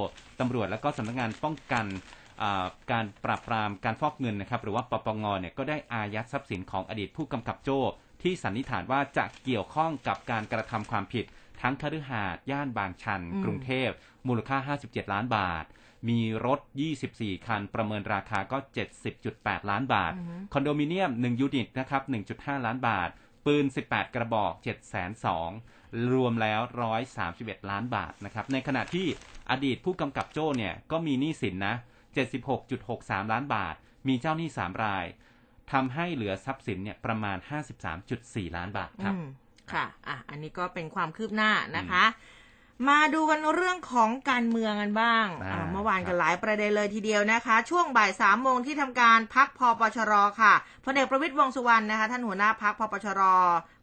[0.41, 1.87] ตำรวจและก็สำนักงานป้องกัน
[2.93, 7.81] การปราบปรามการฟอกเงินนะครับหรือว่าปปงเนี่ยก็ได้อายัดทรัพย์สินของอดีตผู้กำกับโจ้
[8.23, 11.25] ที่สันนิษฐานว่าจะเกี่ยวข้องกับการกระทำความผิด
[11.61, 13.91] ทั้งคฤหาสน์ย่านบางชัน กรุงเทพ
[14.29, 15.65] มูลค่า 57 ล้านบาท
[16.09, 16.61] มีรถ
[17.03, 18.59] 24 คัน ประเมินราคาก็
[19.15, 20.13] 70.8 ล้านบาท
[20.53, 22.03] คอนโดมิเนียม 1 ยูนิตนะครับ
[22.35, 23.09] 1.5 ล้านบาท
[23.47, 24.53] ปืน 18 กระบอก
[25.33, 26.61] 702รวมแล้ว
[27.17, 29.07] 131 ล้านบาทนะครับ ในขณะที่
[29.51, 31.75] อดีตผู้กำกับโจ้เนี่ย ก็มีหนี้สินนะ
[32.53, 33.75] 76.63 ล้านบาท
[34.09, 35.05] มีเจ้าหนี้ 3 ราย
[35.73, 37.37] ทำให้เหลือทรัพย์สินเนี่ยประมาณ
[37.97, 39.15] 53.4 ล้านบาทครับ
[39.73, 42.05] ค่ะ อะ อันนี้ก็เป็นความคืบหน้านะคะ
[42.89, 45.27] มาดูกันเรื่องของการเมืองกันบ้าง
[45.73, 50.55] เมื่อวานกันหลายประเด็นเลยทีเดียวนะคะ ช่วงบ่ายสามโมงที่ทำการพักพปชรค่ะ
[50.85, 53.23] พลเอกประวิตยวงสุวรรณนะคะ ท่านหัวหน้าพักพปชร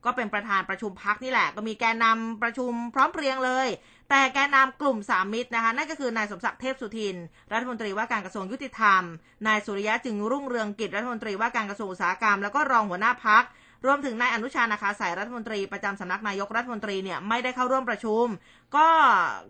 [0.06, 3.68] ก็เป็นประธานประชุมพักนี่แหละ ก็มีแกนนาประชุมพร้อมเพรียงเลย
[4.10, 7.16] แต่แกนนากลุ่มสามมิตรนะคะ นั่นก็คือนายสมศักดิ์เทพสุทิน
[7.52, 9.04] รัฐมนตรีว่าการกระทรวงยุติธรรม
[9.48, 13.44] นายสุริยะจึงรุ่งเรืองกิจรัฐมนตรีว่าการกระทรวงอุตสาหกรรม แล้วก็รองหัวหน้าพัก
[13.86, 18.26] รวมถึงนายอนุชานาคาสายรัฐมนตรีประจำสำนักนายกรัฐมนตรีเนี่ยไม่ได้เข้าร่วมประชุม
[18.76, 18.88] ก็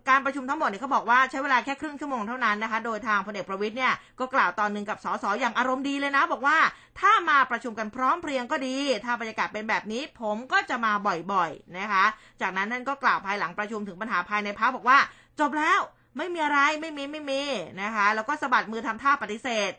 [0.08, 6.58] การประชุมทั้งหมดเนี่ยเขาบอกว่าใช้เวลาแค่ครึ่งชั่วโมงเท่านั้นนะคะ โดยทางพลเอกประวิทย์เนี่ยก็กล่าวตอนหนึ่งกับสสอย่างอารมณ์ดีเลยนะ บอกว่า
[7.00, 10.92] ถ้ามาประชุมกันพร้อมเพรียงก็ดี ถ้าบรรยากาศเป็นแบบนี้ ผมก็จะมา
[11.32, 12.04] บ่อยๆนะคะ
[12.40, 14.98] จากนั้นท่านก็กล่าวภายหลังประชุมถึงปัญหาภายในพักบอกว่า
[15.40, 15.80] จบแล้ว
[16.16, 17.42] ไม่มีอะไรไม่มีไม่มี
[17.82, 19.72] นะคะ แล้วก็สะบัดมือทำท่าปฏิเสธ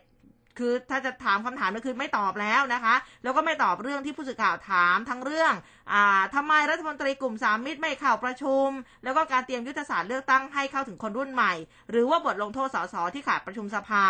[0.58, 5.52] คือถ้าจะถามคำถามก็คือไม่ตอบแล้วนะคะ แล้วก็ไม่ตอบเรื่องที่ผู้สื่อข่าวถามทั้งเรื่อง
[6.34, 8.68] ทำไมรัฐมนตรีกลุ่มสามมิตรไม่เข้าประชุม
[9.04, 11.52] แล้วก็การเตรียมยุทธศาสตร์เลือกตั้งให้เข้าถึงคนรุ่นใหม่
[11.90, 14.04] หรือว่าบทลงโทษสสที่ขาดประชุมสภา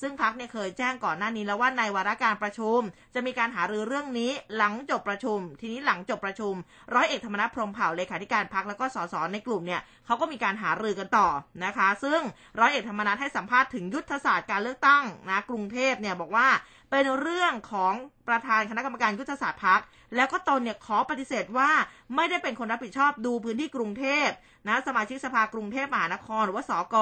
[0.00, 2.78] ซึ่งพักเนี่ยเคยแจ้งก่อนหน้านี้แล้วว่าในวาระการประชุม
[3.14, 6.54] จะมีการหารือเรื่องนี้หลังจบประชุม ทีนี้หลังจบประชุม
[6.94, 11.28] ร้อยเอกธรรมนัฐพรมเผ่าเลขาธิการพักแล้วก็สสในกลุ่มเนี่ยเขาก็มีการหารือกันต่อ
[11.64, 12.20] นะคะ ซึ่ง
[12.60, 16.48] ร้อยเอกธรรมนัฐให้สัมภาษณ์ถึงยุทธศาสตร์การเลือกตั้งนะกรุงเทพพเนี่ยบอกว่า
[16.96, 17.94] เป็นเรื่องของ
[18.28, 19.80] ประธานคณะกรรมการยุทธศาสตร์พัก
[20.16, 21.70] แล้วก็ตนเนี่ยขอปฏิเสธว่า
[22.14, 24.28] ไม่ได้เป็นคนรับผิดชอบดูพื้นที่กรุงเทพ
[24.68, 26.96] นะสมาชิกสภากรุงเทพมหานครหรือว่าสก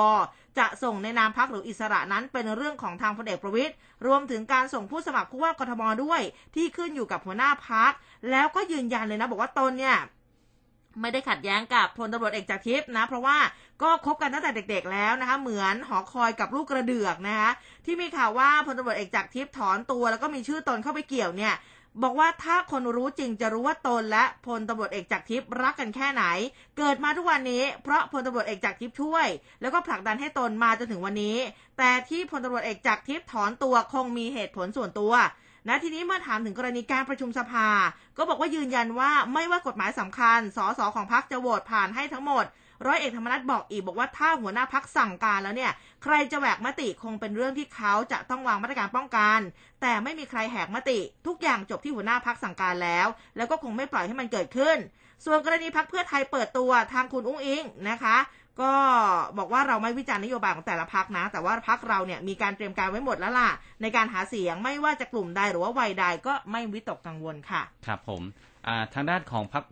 [0.59, 3.73] จะส่งในนามพักหรืออิสระนั้นเป็นเรื่องของทางพลเอกประวิตย
[4.07, 6.21] รวมถึงการส่งผู้สมัครผู้ว่ากทมด้วย
[6.57, 7.93] ที่ขึ้นอยู่กับหัวหน้าพัก
[8.31, 9.97] แล้วก็ยืนยันเลยนะ บอกว่าตนเนี่ย
[11.01, 13.37] ไม่ได้ขัดแย้งกับพลตำรวจเอกจากทิพย์นะ เพราะว่า
[13.83, 17.51] ก็คบกันตั้งแต่เด็กๆแล้วนะคะ เหมือนหอคอยกับลูกกระเดือกนะคะ
[17.85, 21.55] ที่มีข่าวว่าพลตำรวจเอกจากทิพย์ถอนตัว แล้วก็มีชื่อตนเข้าไปเกี่ยวเนี่ย
[22.03, 26.25] บอกว่าถ้าคนรู้จริงจะรู้ว่าตนและพลตำรวจเอกจากทิพย์รักกันแค่ไหน
[26.79, 29.27] เกิดมาทุกวันนี้เพราะพลตำรวจเอกจากทิพย์ช่วย
[29.61, 31.37] แล้วก็ผลักดันให้ตนมาจนถึงวันนี้
[31.79, 35.15] แต่ที่พลตำรวจเอกจากทิพย์ถอนตัวคงมีเหตุผลส่วนตัว
[35.69, 37.69] นะทีนี้เมื่อถามถึงกรณีการประชุมสภา
[38.17, 42.45] ก็บอกว่ายืนยันว่าไม่ว่ากฎหมายสำคัญสสของพรรคจะโหวตผ่านให้ทั้งหมด
[42.87, 45.73] ร้อยเอกธรรมนัฐบอกอีกบอกว่าถ้าหัวหน้าพักสั่งการแล้วเนี่ย
[46.03, 49.39] ใครจะแหวกมติคงเป็นเรื่องที่เขาจะต้องวางมาตรการป้องกัน
[49.83, 53.07] แต่ไม่มีใครแหกมติ ทุกอย่างจบที่หัวหน้าพักสั่งการแล้ว
[53.37, 54.77] แล้วก็คงไม่ปล่อยให้มันเกิดขึ้น
[55.25, 58.17] ส่วนกรณีพักเพื่อไทยเปิดตัวทางคุณอุ้งอิงนะคะ
[58.63, 58.73] ก็
[59.39, 63.51] บอกว่าเราไม่วิจารณ์นโยบายของแต่ละพักนะ แต่ว่าพักเราเนี่ยมีการเตรียมการไว้หมดแล้วล่ะ
[63.83, 68.23] ในการหาเสียงไม่ว่าจะกลุ่มใดหรือว่าวัยใดก็ไม่วิตกกังวลค่ะ ครับผม
[68.95, 69.65] ทางด้านของพรรค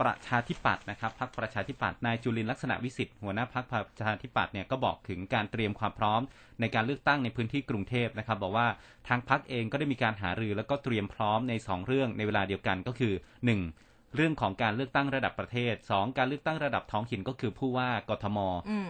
[0.00, 6.20] ประชาธิปัตย์นะครับพรรคประชาธิปัตย์นายจุลินลักษณะวิสิทธิ์หัวหน้าพรรคประชาธิปัตย์เนี่ยก็บอกถึงการเตรียมความพร้อม
[6.60, 8.68] ในการเลือกตั้งในพื้นที่กรุงเทพนะครับ บอกว่า
[9.08, 14.16] ทางพรรคเองก็ได้มีการหารือแล้วก็เตรียมพร้อมใน 2 เรื่องในเวลาเดียวกันก็คือ 1.
[14.16, 16.18] เรื่องของการเลือกตั้งระดับประเทศ 2.
[16.18, 18.38] การเลือกตั้งระดับท้องถิ่นก็คือผู้ว่ากทม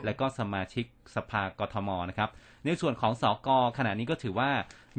[0.04, 2.30] และก็สมาชิกสภากทมนะครับ
[2.66, 4.50] ในส่วนของสอกอขณะนี้ก็ถือว่า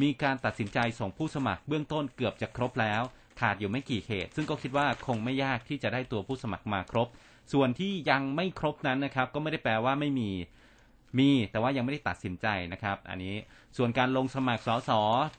[0.02, 3.02] มีการตัดสินใจส่งผู้สมัครเบื้องต้นเกือบจะครบแล้ว
[3.40, 7.08] ขาดอยู่ไม่กี่เขต ซึ่งก็คิดว่าคงไม่ยากที่จะได้ตัวผู้สมัครมาครบ
[7.54, 10.32] ส่วนที่ยังไม่ครบนั้นนะครับ ก็ไม่ได้แปลว่าไม่มี
[11.20, 13.36] มีแต่ว่ายังไม่ได้ตัดสินใจนะครับ อันนี้
[13.78, 14.92] ส่วนการลงสมัครสส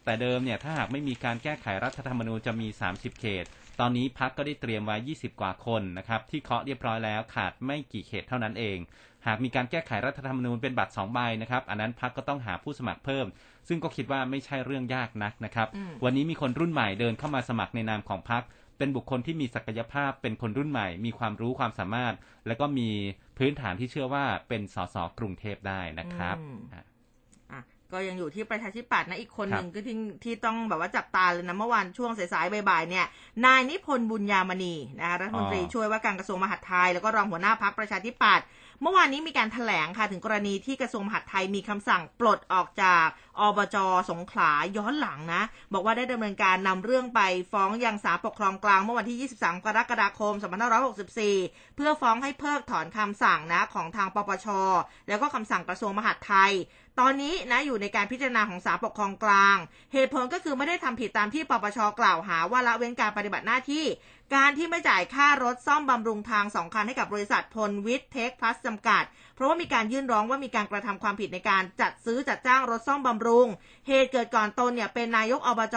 [0.04, 3.44] แต่เดิมเนี่ยถ้าหากไม่มีการแก้ไขรัฐธรรมนูญจะมี 30 เขต
[3.80, 8.78] ตอนนี้พักก็ได้เตรียมไว้ 20 กว่าคนนะครับที่เคาะเรียบร้อยแล้วขาดไม่กี่เขตเท่านั้นเอง
[9.26, 13.26] หากมีการแก้ไขรัฐธรรมนูญเป็นบัตร2ใบนะครับ อันนั้นพักก็ต้องหาผู้สมัครเพิ่ม
[13.68, 15.68] ซึ่งก็คิดว่าไม่ใช่เรื่องยากนักนะครับ
[16.04, 18.42] วันนี้มีคนรุ่นใหม่เดินเข้ามาสมัครในนามของพรรค
[18.78, 22.14] เป็นบุคคลที่มีศักยภาพเป็นคนรุ่นใหม่ มีความรู้ความสามารถ
[22.46, 22.88] และก็มี
[23.38, 26.36] พื้นฐานที่เชื่อว่าเป็นสสกรุงเทพได้นะครับ
[27.92, 33.06] ก็ยังอยู่ที่ประชาธิปัตย์นะอีกคนหนึ่งก็ที่ที่ต้องแบบว่าจับตาเลยนะเมื่อวานช่วงสายๆบ่ายๆเนี่ย
[33.44, 38.44] นายนิพนธ์บุญญามณีนะคะรัฐมนตรีช่วยว่าการกระทรวงมหาดไทยแล้วก็รองหัวหน้าพักประชาธิปัตย์
[38.82, 43.06] เมื่อวานนี้มีการถแถลงค่ะถึงกรณีที่กระทรวงมหาดไทยมีคำสั่งปลดออกจาก
[43.40, 43.76] อบจ
[44.10, 47.20] สงขลาย้อนหลังนะ บอกว่าได้ดำเนินการนำเรื่องไป
[47.52, 50.34] ฟ้องยังศาลปกครองกลางเมื่อวันที่ 23 กรกฎาคม
[51.04, 54.46] 2564 เพื่อฟ้องให้เพิกถอนคำสั่งนะของทางปปช
[55.08, 56.52] แล้วก็คำสั่งกระทรวงมหาดไทย
[57.00, 59.56] ตอนนี้นะอยู่ในการพิจารณาของศาลปกครองกลาง
[59.92, 63.84] เหตุผลก็คือไม่ได้ทำผิดตามที่ปปชกล่าวหาว่าละเว้นการปฏิบัติหน้าที่
[64.34, 69.04] การที่ไม่จ่ายค่ารถซ่อมบำรุงทางสองคันให้กับบริษัทพลวิทย์เทคพลัสจำกัด
[69.34, 73.46] เพราะว่ามีการยื่นร้องว่ามีการกระทำความผิดในการจัดซื้อจัดจ้างรถซ่อมบำรุง
[73.88, 75.76] เหตุเกิดก่อนตนเนี่ยเป็นนายกอบจ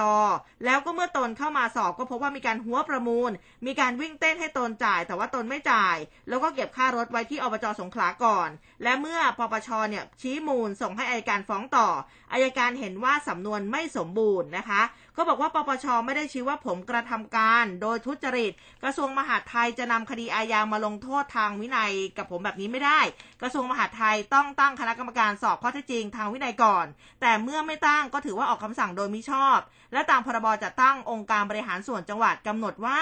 [0.65, 3.31] แล้วก็เมื่อตนเข้ามาสอบก็พบว่ามีการหัวประมูล
[3.65, 5.95] มีการวิ่งเต้นให้ตนจ่าย แต่ว่าตนไม่จ่าย
[6.29, 8.49] แล้วก็เก็บค่ารถไว้ที่อบจสงขลาก่อน
[8.83, 11.87] และเมื่อปปชเนี่ยชี้มูลส่งให้อายการฟ้องต่อ
[12.33, 14.81] อายการเห็นว่าสำนวนไม่สมบูรณ์นะคะ
[15.17, 18.51] ก็บอกว่าปปชไม่ได้ชี้ว่าผมกระทำการ โดยทุจริต
[18.83, 22.99] กระทรวงมหาดไทยจะนำคดีอาญามาลงโทษทางวินัยกับผมแบบนี้ไม่ได้
[23.41, 26.85] กระทรวงมหาดไทยต้องตั้งคณะกรรมการสอบข้อเท็จจริงทางวินัยก่อน
[27.21, 29.59] แต่เมื่อไม่ตั้งก็ถือว่าออกคำสั่งโดยมิชอบ
[29.93, 32.99] และตามพรบจะตั้งองค์การบริหารส่วนจังหวัดกำหนดว่า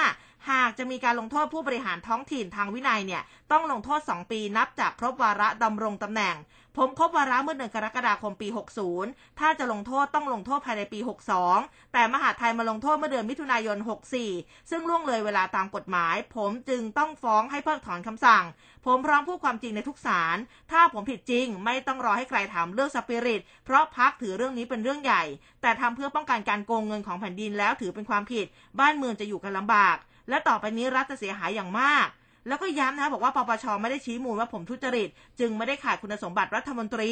[0.52, 6.36] หากจะมีการลงโทษผู้บริหารท้องถิ่นทางวินัยเนี่ยต้องลงโทษ 2 ปีนับจากครบวาระดำรงตำแหน่ง
[6.78, 8.48] ผมครบวาระเมื่อหนึ่งกรกฎาคมปี
[8.94, 11.00] 60 ถ้าจะลงโทษต้องลงโทษภายในปี
[11.46, 13.78] 62 แต่มหาไทยมาลงโทษเมื่อเดือนมิถุนายน
[14.24, 18.44] 64 ซึ่งล่วงเลยเวลาตามกฎหมาย ผมจึงต้องฟ้องให้เพิกถอนคำสั่ง
[18.86, 20.38] ผมพร้อมพูดความจริงในทุกสาร
[20.72, 25.24] ถ้าผมผิดจริง ไม่ต้องรอให้ใครถามเรื่องสปิริต เพราะพักถือเรื่องนี้เป็นเรื่องใหญ่
[25.62, 28.46] แต่ทำเพื่อป้องกันการโกงเงินของแผ่นดินแล้วถือเป็นความผิด
[28.80, 29.98] บ้านเมืองจะอยู่กันลำบาก
[30.30, 32.08] และต่อไปนี้รัฐจะเสียหายอย่างมาก
[32.48, 37.12] แล้วก็ย้ำนะคะบอกว่าปปชไม่ได้ชี้มูลว่าผมทุจริต จึงไม่ได้ขาดคุณสมบัติรัฐมนตรี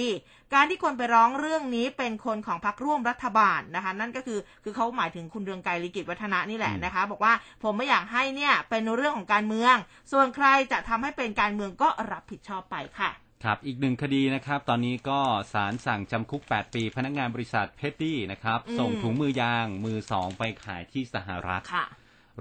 [0.54, 9.76] การที่คนไปร้องเรื่องนี้เป็นคนของพรรคร่วมรัฐบาลนะคะ นั่นก็คือคือเขาหมายถึงคุณเรืองไกรลิกิตวัฒนะนี่แหละนะคะ บอกว่าผมไม่อยากให้เนี่ยเป็นเรื่องของการเมือง
[10.12, 13.12] ส่วนใครจะทำให้เป็นการเมืองก็รับผิดชอบไปค่ะ
[13.44, 15.20] ครับอีกหนึ่งคดีนะครับ ตอนนี้ก็
[15.54, 21.64] ศาลสั่งจำคุก 8 ปี พนักงานบริษัทเพตตี้นะครับ ส่งถุงมือยางมือสองไปขายที่สหรัฐ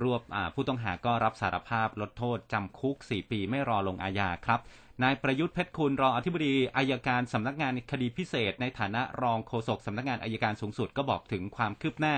[0.02, 0.22] รวบ
[0.54, 4.60] ผู้ต้องหาก็รับสารภาพลดโทษจำคุก 4 ปีไม่รอลงอาญาครับ
[5.02, 12.16] นายประยุทธ์เพชรคุณรองอธิบดีอายการสำนักงานคดีพิเศษ ในฐานะรองโฆษกสำนักงานอายการสูงสุดก็บอกถึงความคืบหน้า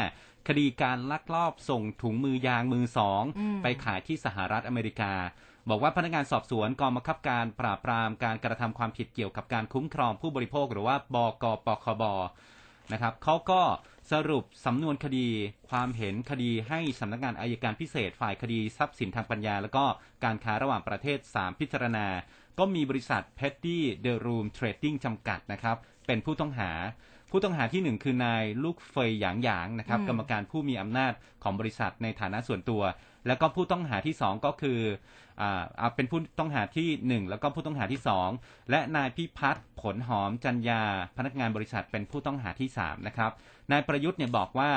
[0.49, 5.13] คดีการลักลอบส่งถุงมือยางมือสองอไปขายที่สหรัฐอเมริกา
[5.69, 12.03] บอกว่าพนักงานสอบสวนกองบังคับการปราบปรามการกระทำความผิดเกี่ยวกับการคุ้มครองผู้บริโภคหรือว่าบกปคบ
[12.93, 13.63] นะครับเขาก็
[14.13, 15.27] สรุปสำนวนคดี
[15.71, 19.85] ความเห็นคดีให้สำนักงานอายการพิเศษฝ่ายคดีทรัพย์สินทางปัญญา แล้วก็
[20.25, 22.07] การค้าระหว่างประเทศ 3 พิจารณา
[22.59, 25.77] ก็มีบริษัท Petty The Room Trading จำกัดนะครับ
[26.07, 26.71] เป็นผู้ต้องหา
[27.31, 32.83] ผู้ต้องหาที่หนึ่งคือนายลูกเฟยหยางหยางนะครับอืมกรรมการผู้มีอำนาจของบริษัทในฐานะส่วนตัว
[33.27, 34.79] แล้วก็ผู้ต้องหาที่สองก็คือ
[35.41, 38.29] อ่าอ่าเป็นผู้ต้องหาที่หนึ่งแล้วก็ผู้ต้องหาที่สอง
[38.71, 40.83] และนายพิพัฒน์ผลหอมจันยา
[41.17, 43.33] พนักงานบริษัทเป็นผู้ต้องหาที่สามนะครับ
[43.73, 44.73] นายประยุทธ์เนี่ยบอกว่า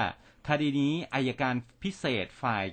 [0.47, 2.65] คดีนี้อายการพิเศษฝ่าย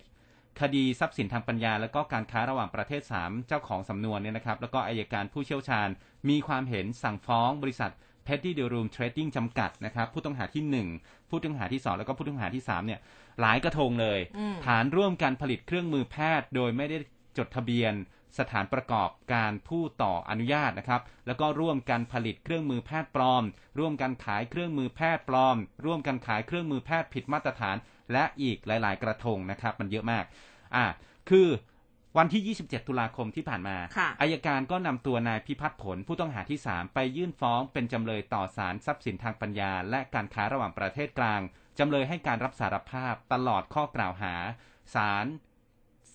[0.61, 5.89] คดีทรัพย์สินทางปัญญา และก็การค้าระหว่างประเทศ 3 เจ้าของสำนวนเนี่ยนะครับ แล้วก็อายการผู้เชี่ยวชาญ
[6.29, 7.93] มีความเห็นสั่งฟ้องบริษัท
[8.27, 13.01] Petty The Room Trading จำกัดนะครับผู้ต้องหาที่ 1 ผู้ต้องหาที่ 2 แล้วก็ผู้ต้องหาที่ 3 เนี่ย
[13.41, 16.97] หลายกระทงเลยอืมฐานร่วมกันผลิตเครื่องมือแพทย์ โดยไม่ได้
[17.39, 17.93] จดทะเบียน
[18.39, 23.45] สถานประกอบการผู้ต่ออนุญาตนะครับ แล้วก็ร่วมกันผลิตเครื่องมือแพทย์ปลอม
[23.79, 27.77] ร่วมกันขายเครื่องมือแพทย์ปลอม ร่วมกันขายเครื่องมือแพทย์ผิดมาตรฐาน
[28.13, 30.25] และอีกหลาย ๆ กระทงนะครับ มันเยอะมาก
[30.77, 30.85] อ่า
[31.31, 31.49] คือ
[32.19, 41.41] วันที่ 27 ตุลาคมที่ผ่านมาค่ะอายการก็นำตัวนายพิพัฒน์ผลผู้ต้องหาที่ 3 ไปยื่นฟ้องเป็นจำเลยต่อศาลทรัพย์สินทางปัญญา และการค้าระหว่างประเทศกลาง
[41.79, 44.35] จำเลยให้การรับสารภาพตลอดข้อกล่าวหา
[44.95, 45.27] ศาล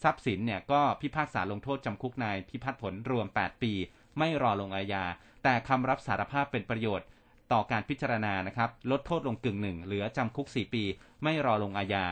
[0.04, 3.74] ทรัพย์สินเนี่ยก็พิพากษาลงโทษจำคุกนายพิพัฒน์ผลรวม 8 ปี
[4.18, 5.04] ไม่รอลงอาญา
[5.44, 7.08] แต่คำรับสารภาพเป็นประโยชน์
[7.52, 10.84] ต่อการพิจารณานะครับลดโทษลงกึ่งหนึ่งเหลือจำคุก 4 ปี
[11.24, 12.06] ไม่รอลงอาญา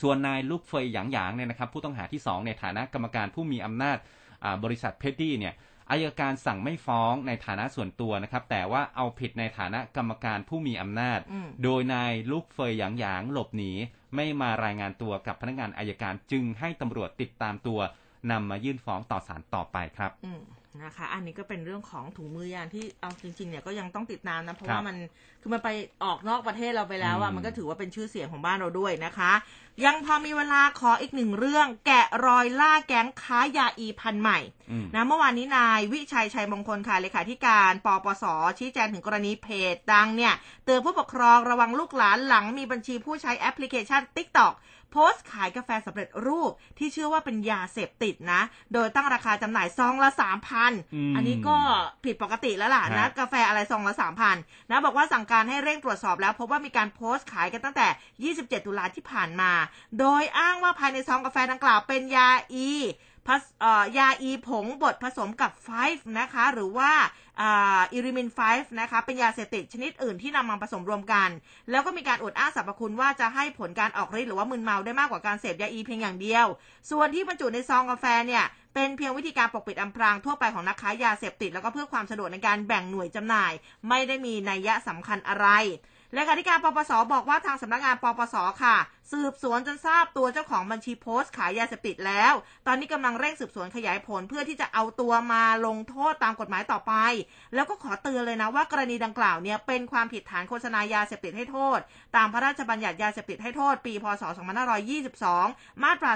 [0.00, 3.98] ส่วนนายลูกเฟยหยางหยางเนี่ยนะครับผู้ต้องหาที่ 2 ในฐานะกรรมการผู้มีอำนาจ
[4.44, 5.54] อ่าบริษัทเพดดี้เนี่ย
[5.90, 13.72] อัยการสั่งไม่ฟ้องในฐานะส่วนตัวนะครับ แต่ว่าเอาผิดในฐานะกรรมการผู้มีอำนาจอืมโดยนายลูกเฟยหยางหยางหลบหนี
[14.16, 17.80] ไม่มารายงานตัวกับพนักงานอัยการจึงให้ตำรวจติดตามตัว
[18.30, 20.42] นำมายื่นฟ้องต่อศาลต่อไปครับอืม
[20.82, 24.96] นะคะ อันนี้ก็เป็นเรื่องของถุงมือยางที่เอาจริงๆเนี่ยก็ยังต้องติดตามนะ เพราะครับว่ามัน
[25.40, 25.68] คือมันไป
[26.04, 29.32] ออกนอกประเทศเราไปแล้วอะอืมมันก็ถือว่าเป็นชื่อเสียงของบ้านเราด้วยนะคะ
[29.84, 34.38] ยังพอมีเวลาขออีกหนึ่งเรื่อง แกะรอยล่าแก๊งค้ายาอีพันธุ์ใหม่
[34.70, 38.24] อืมนะเมื่อวานนี้นายวิชัยชัยมงคลค่ะเลขาธิการปปส
[38.58, 44.54] ชี้แจงถึงกรณีเพจดังเนี่ยเตือนผู้ปกครองระวังลูกหลานหลังมีบัญชีผู้ใช้แอปพลิเคชัน TikTok
[44.92, 50.10] โพสต์ขายกาแฟสำเร็จรูปที่เชื่อว่าเป็นยาเสพติดนะ โดยตั้งราคาจำหน่ายซองละ
[50.52, 51.56] 3,000อืมอันนี้ก็
[52.04, 53.94] ผิดปกติแล้วล่ะนะฮะกาแฟอะไรซองละ
[54.32, 59.52] 3,000นะบอกว่าสั่งการให้เร่งตรวจสอบแล้ว พบว่ามีการโพสต์ขายกันตั้งแต่ 27 ตุลาที่ผ่านมา
[59.98, 63.09] โดยอ้างว่าภายในซองกาแฟดังกล่าวเป็นยาอีพัสเอ่อ
[63.98, 66.90] ยาอีผงบดผสมกับไฟฟ์นะคะ หรือว่า
[67.42, 71.28] อิริมินไฟฟ์นะคะ เป็นยาเสพติดชนิดอื่นที่นำมาผสมรวมกัน
[71.70, 76.46] แล้วก็มีการอวดอ้างสรรพคุณว่าจะให้ผลการออกฤทธิ์หรือว่ามึนเมาได้มากกว่าการเสพยาอีเพียงอย่างเดียว
[76.90, 78.44] ส่วนที่บรรจุในซองกาแฟเนี่ย
[78.74, 83.52] เป็นเพียงวิธีการปกปิดอำพรางทั่วไปของนักค้ายาเสพติด แล้วก็เพื่อความสะดวกในการแบ่งหน่วยจำหน่าย
[83.88, 85.46] ไม่ได้มีนัยยะสำคัญอะไร
[86.14, 88.76] เลขาธิการปปสบอกว่าทางสำนักงานปปสค่ะ
[89.12, 92.32] สืบสวนจนทราบตัวเจ้าของบัญชีโพสต์ขายยาเสพติดแล้ว
[92.66, 96.92] ตอนนี้กำลังเร่งสืบสวนขยายผลเพื่อที่จะเอาตัวมาลงโทษตามกฎหมายต่อไป
[97.54, 101.78] แล้วก็ขอเตือนเลยนะว่ากรณีดังกล่าวเนี่ยเป็นความผิดฐานโฆษณายาเสพติดให้โทษ
[102.16, 104.22] ตามพระราชบัญญัติยาเสพติดให้โทษ ปี พศ
[105.02, 106.12] 2522 มาตรา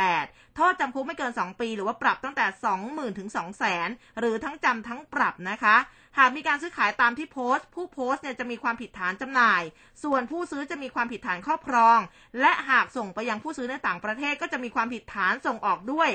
[0.00, 2.46] 48 โทษจำคุกไม่เกิน 2 ปี หรือว่าปรับตั้งแต่
[2.82, 3.28] 20,000ถึง
[3.74, 5.76] 200,000หรือทั้งจำทั้งปรับนะคะ
[6.18, 9.62] หากมีการซื้อขายตามที่โพสต์ ผู้โพสต์เนี่ยจะมีความผิดฐานจำหน่าย
[10.04, 11.98] ส่วนผู้ซื้อจะมีความผิดฐานครอบครอง
[12.40, 16.10] และหากส่งไปยังผู้ซื้อในต่างประเทศก็จะมีความผิดฐานส่งออกด้วย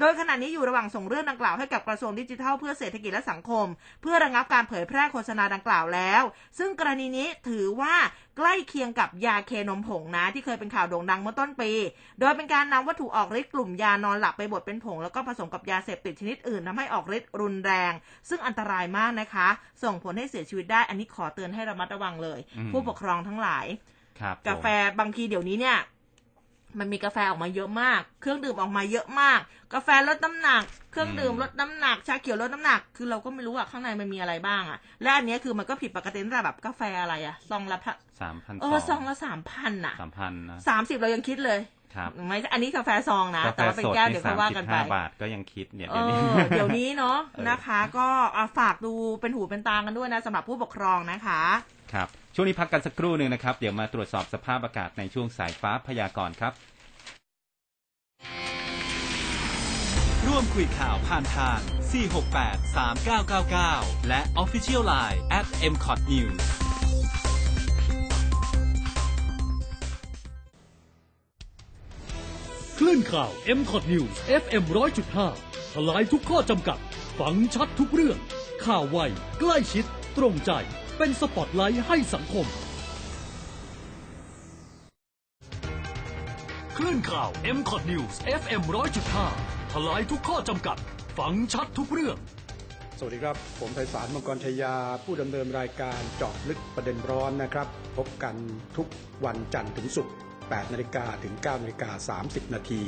[0.00, 3.66] โดยขณะนี้อยู่ระหว่างส่งเรื่องดังกล่าวให้กับกระทรวงดิจิทัลเพื่อเศรษฐกิจและสังคม
[4.02, 6.22] เพื่อระงับการเผยแพร่โฆษณาดังกล่าวแล้ว
[6.58, 7.94] ซึ่งกรณีนี้ถือว่า
[8.36, 11.70] ใกล้เคียงกับยาเคนมผงนะ ที่เคยเป็นข่าวโด่งดังเมื่อต้นปี
[12.20, 17.92] โดยเป็นการนำวัตถุออกฤทธิ์กลุ่มยานอนหลับไปบดเป็นผง แล้วก็ผสมกับยาเสพติดชนิดอื่นทำให้ออกฤทธิ์รุนแรง
[18.28, 19.48] ซึ่งอันตรายมากนะคะ
[19.82, 23.66] ส่งผลให้เสียชีวิตได้ อันนี้ขอเตือนให้ระมัดระวังเลยอืมผู้ปกครองทั้งหลาย
[24.20, 24.66] ครับผมกาแฟ
[25.00, 25.78] บางทีเดี๋ยวนี้เนี่ย
[26.78, 29.40] มันมีกาแฟออกมาเยอะมาก เครื่องดื่มออกมาเยอะมาก
[29.74, 30.62] กาแฟลดน้ำหนัก
[30.92, 41.58] เครื่องดื่มลดน้ำหนัก ชาเขียวลดน้ำหนัก คือเราก็ไม่รู้อะข้างในมันมีอะไรบ้างอะและอันเนี้ยคือมันก็ผิดปกติตั้งแต่แบบกาแฟอะไรอะซองละพะสามพันเออซองละสามพันอะสามพันนะสามสิบเรายังคิดเลย
[41.94, 51.42] ครับไม่อันนี้กาแฟซองนะกาแฟแต่ว่าเป็นสดแก้วนี่เดี๋ยวสาเขามว่าสิกันบไปห้าบาทก็ยังคิดเนี่ยเอเดี๋ยวนี้อเดี๋ยวนี้เนาะเออนะคะ ก็อะฝากดูเป็นหูเป็นตากันด้วยนะสำหรับผู้ปกครองนะคะ
[51.92, 56.52] ครับช่วงนี้พักกันสักครู่หนึ่งนะครับ เดี๋ยวมาตรวจสอบสภาพอากาศในช่วงสายฟ้าพยากรณ์ครับ
[60.26, 61.58] ร่วมคุยข่าวผ่านทาง
[62.38, 66.67] 468 3999 และ Official Line at mcot news
[72.82, 74.62] คลื่นข่าว m c o t News FM
[75.18, 76.78] 100.5ทลายทุกข้อจำกัด
[77.18, 78.18] ฟังชัดทุกเรื่อง
[78.64, 78.98] ข่าวไว
[79.40, 79.84] ใกล้ชิด
[80.18, 80.50] ตรงใจ
[80.98, 82.46] เป็นสปอตไลท์ให้สังคม
[86.76, 88.62] คลื่นข่าว m c o t News FM
[89.16, 90.76] 100.5ทลายทุกข้อจำกัด
[91.18, 92.16] ฟังชัดทุกเรื่อง
[92.98, 94.74] สวัสดีครับ ผมไพศาลมังกรชยา
[95.04, 97.66] ผู้ดำเนินรายการเจาะลึกประเด็นร้อนนะครับ
[97.96, 98.34] พบกัน
[98.76, 98.86] ทุก
[99.24, 102.82] วันจันทร์ถึงศุกร์ 8นาฬิกาถึง9นาฬิกา30 นาที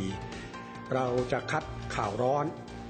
[0.95, 1.65] เราจะคัด
[1.97, 2.45] ข่าวร้อน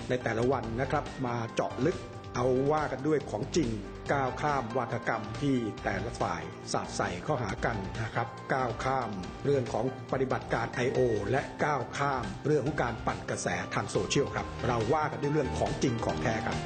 [0.09, 1.99] ในแต่ละวันนะครับ มาเจาะลึก
[2.35, 3.71] เอาว่ากันด้วยของจริง
[4.13, 6.43] ก้าวข้ามวาทกรรมที่แต่ละฝ่าย
[6.73, 9.11] สาดใส่เข้าหากันนะครับ ก้าวข้าม
[9.45, 10.99] เรื่องของปฏิบัติการ I.O.
[11.31, 16.59] และก้าวข้ามเรื่องของการปั่นกระแสทางโซเชียลครับ เราว่ากันด้วยเรื่องของจริงของแท้ครับ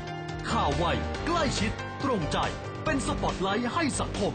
[0.50, 0.84] ข่าวไว
[1.26, 1.72] ใกล้ชิด
[2.04, 2.38] ตรงใจ
[2.84, 4.32] เป็นสปอตไลท์ให้สังคม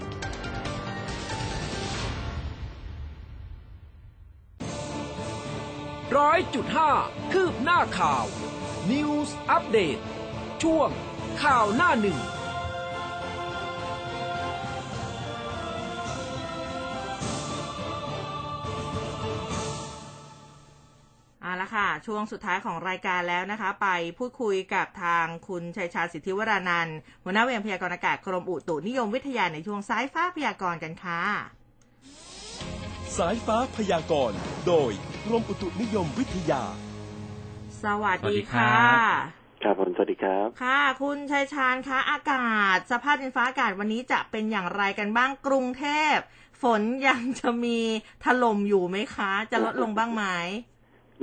[6.19, 6.91] ร้อยจุดห้า
[7.33, 8.25] คืบหน้าข่าว
[8.91, 9.97] News อัปเดต
[10.63, 10.89] ช่วง
[11.43, 12.17] ข่าวหน้าหนึ่ง
[21.41, 31.21] เอาละค่ะ ช่วงสุดท้ายของรายการแล้วนะคะ ไปพูดคุยกับทางคุณชัยชาญสิทธิวรานันท์หัวหน้าเวรพยากรณ์อากาศกรมอุตุนิยมวิทยาในช่วงสายฟ้าพยากรณ์กันค่ะ
[33.17, 34.93] สายฟ้าพยากรณ์โดย
[35.25, 36.61] กรมอุตุนิยมวิทยา
[37.83, 46.15] สวัสสวัสดีดีครัค่ะบครับผมสวัสดีครับ ค่ะ คุณชัยชาญคะอากาศ สภาพดินฟ้าอากาศวันนี้จะเป็นอย่างไรกันบ้างกรุงเทพ
[46.63, 47.79] ฝนยังจะมี
[48.25, 50.23] ถล่มอยู่ไหมคะ จะลดลงบ้างไหม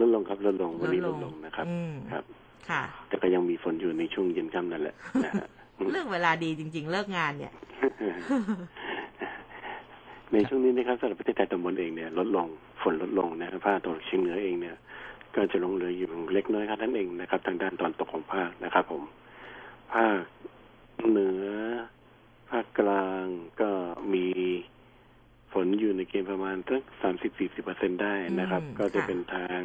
[0.01, 2.25] ลดลงครับลดลงวันนี้ลลดดลลงงนะครับอืมครับ
[2.69, 4.95] ค่ะ แต่ก็ยังมีฝนอยู่ในช่วงเย็นค่ำนั่นแหละ
[5.25, 5.47] นะฮะ
[5.93, 7.53] เลือกเวลาดีจริง ๆ เลิกงานเนี่ย
[10.33, 12.47] ในช่วงนี้นะครับสำหรับประเทศไทยตอนบนเองเนี่ยลดลง
[12.83, 14.77] ฝนลดลงนะครับภาคตะวันออกเฉียงเหนือเองเนี่ย
[15.35, 19.03] ก็จะลงเหลืออยู่เล็กน้อยครับนั่นเองนะครับ ทางด้านตอนตกของภาคนะครับ ผม
[19.95, 20.23] ภาค
[21.09, 21.47] เหนือ
[22.51, 23.25] ภาคกลาง
[23.61, 23.71] ก็
[24.15, 24.27] มี
[25.53, 29.61] ฝนอยู่ในเกณฑ์ประมาณสักสามสิบสี่สิบเปอร์เซ็นได้นะครับอืมก็จะค่ะเป็นทาง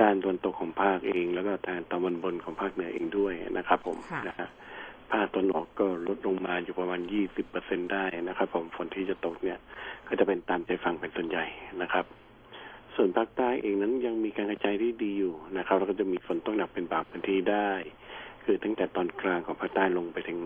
[0.00, 4.48] ด้านตะวันตกของภาคเอง แล้วก็ทางตะวันบนของภาคเหนือเองด้วยนะครับ ผมค่ะนะฮะ
[5.12, 9.58] ภาคตะวันออกก็ลดลงมาอยู่ประมาณยี่สิบเปอร์เซ็นได้นะครับผมฝนที่จะตกเนี่ย
[10.08, 11.44] ก็จะเป็นตามใจฟังเป็นส่วนใหญ่
[11.82, 12.04] นะครับ
[12.96, 17.70] ส่วนภาคใต้เองนั้นยังมีการกระจายที่ดีอยู่นะครับ แล้วก็จะมีฝนตกหนักเป็นบางพื้นที่ได้
[18.44, 20.38] คือตั้งแต่ตอนกลางของภาคใต้ลงไปถึง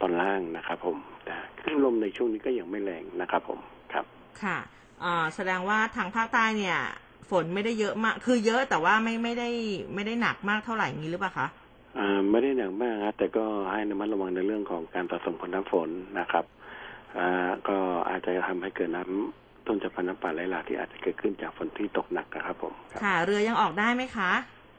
[0.00, 3.58] ตอนล่างนะครับผมแต่คลื่นลมในช่วงนี้ก็ยังไม่แรงนะครับผม
[3.92, 4.04] ครับ
[4.42, 4.58] ค่ะ
[5.34, 6.78] แสดงว่าทางภาคใต้เนี่ย
[7.30, 9.50] ฝนไม่ได้เยอะมาก คือเยอะแต่ว่าไม่ไม่ได้
[9.94, 11.48] ไม่ได้หนักมากเท่าไหร่งี้หรือเปล่าคะ
[12.30, 15.88] ไม่ได้หนักมากครับแต่ก็ให้ระมัดระวังในเรื่องของการสะสมของน้ำฝน
[16.18, 16.44] นะครับ
[17.18, 17.76] อ่าก็
[18.08, 24.30] อาจจะทำให้เกิดน้ำต้นจะพันน้ำป่าไหลหลากที่อาจจะเกิดขึ้นจากฝนที่ตกหนักนะครับผมครับค่ะ เรือยังออกได้ไหมคะ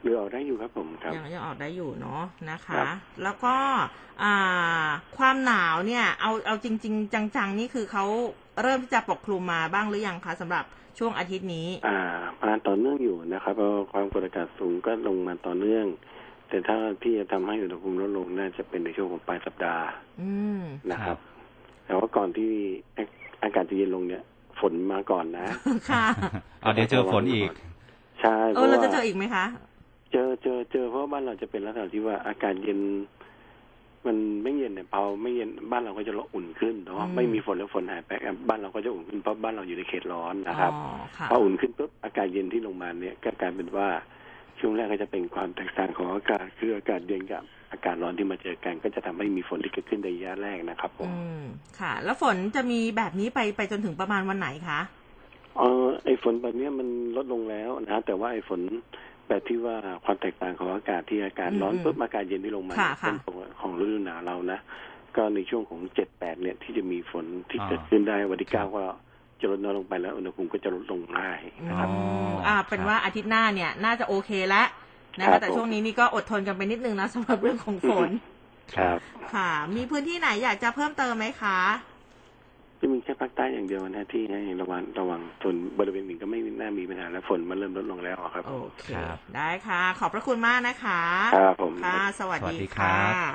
[0.02, 2.86] เรือออกได้อยู่ครับผมครับยังยังออกได้อยู่เนาะนะครัคะบ
[3.22, 3.54] แล้วก็
[4.22, 4.88] อ่า
[5.18, 8.04] ความหนาวเนี่ย เอาเอาจริง ๆ จังๆ นี่คือเขา
[8.62, 10.64] เริ่มที่จะปกคลุมมาบ้างหรือยังคะสำหรับ
[10.98, 11.98] ช่วงอาทิตย์นี้ อ่า
[12.40, 15.86] มาต่อเนื่องอยู่นะครับเพราะความกดอากาศสูงก็ลงมาต่อเนื่อง
[16.48, 19.84] แต่ถ้าที่จะทำให้อุณหภูมิลดลงน่าจะเป็นในช่วงของปลายสัปดาห์
[20.20, 20.30] อื
[20.60, 21.18] มนะครับ
[21.84, 22.50] แต่ว่าก่อนที่
[22.96, 23.04] อา
[23.42, 24.22] อากาศจะเย็นลงเนี่ย
[24.60, 25.46] ฝนมาก่อนนะ
[25.90, 26.06] ค่ะ
[26.60, 27.50] เอาเดี๋ยวเจอฝนอีก
[28.20, 29.44] ใช่เพเออราะเราว่าจะเจออีกไหมคะ
[30.12, 32.80] เจอเจอเจอเพราะว่าบ้านเราจะเป็นลักษณะที่ว่าอากาศเย็น
[34.06, 43.88] มันไม่เย็นเนี่ยพอไม่เย็นบ้านเราก็จะอุ่นขึ้นเนาะอืมไม่มีฝนแล้วฝนหายไปอะบ้านเราก็จะอุ่นขึ้นเพราะบ้านเราอยู่ในเขตร้อนนะครับอ๋อค่ะพออุ่นขึ้นปุ๊บอากาศเย็นที่ลงมาเนี่ยก็กลายเป็นว่า
[44.60, 47.42] ช่วงแรกก็จะเป็นความแตกต่างของอากาศคืออากาศเย็นกับ
[47.72, 51.44] อากาศร้อนที่มาเจอกัน ก็จะทำให้มีฝนที่เกิดขึ้นในระยะแรกนะครับผมอืม
[51.80, 54.80] ค่ะ แล้วฝนจะมีแบบนี้ไปไปจนถึงประมาณวันไหนคะ
[55.58, 58.60] เออไอฝนแบบเนี้ยมันลดลงแล้วนะ แต่ว่าไอฝน
[59.28, 64.58] แบบที่ว่าความแตกต่างของอากาศที่อากาศร้อนอืมปุ๊บอากาศเย็นที่ลงมาค่ะเป็นค่ะของของฤดูหนาวเรานะ
[65.16, 68.84] ก็ในช่วงของเจ็ดแปดเนี่ยที่จะมีฝนที่อ่าเกิดขึ้นได้วันที่เก้าก็
[69.40, 71.88] จะลดน้อยลงไปแล้วอุณหภูมิก็จะลดลงง่ายอืนะครับ
[72.30, 74.66] มอ่า เป็นว่าอาทิตย์หน้าเนี่ย น่าจะโอเคแล้ว
[75.18, 78.10] นะครัคะบแต่ช่วงนี้นี่ก็อดทนกันไปนิดนึงนะสำหรับเรื่องของฝน
[78.76, 78.98] ครับ
[79.34, 81.58] ค่ะ มีพื้นที่ไหนอยากจะเพิ่มเติมไหมคะ
[82.80, 91.00] จะมีแค่ภาคใต้อย่างเดียวนะที่ให้ระวังระวังส่วนบริเวณอื่นก็ไม่น่ามีปัญหาแล้วฝนมันเริ่มลดลงแล้วอะครับ โอเคครับได้ค่ะ ขอบพระคุณมากนะคะ
[91.36, 93.32] ครับผมค่ะสวัสสวัสดีดีครัค่ะบ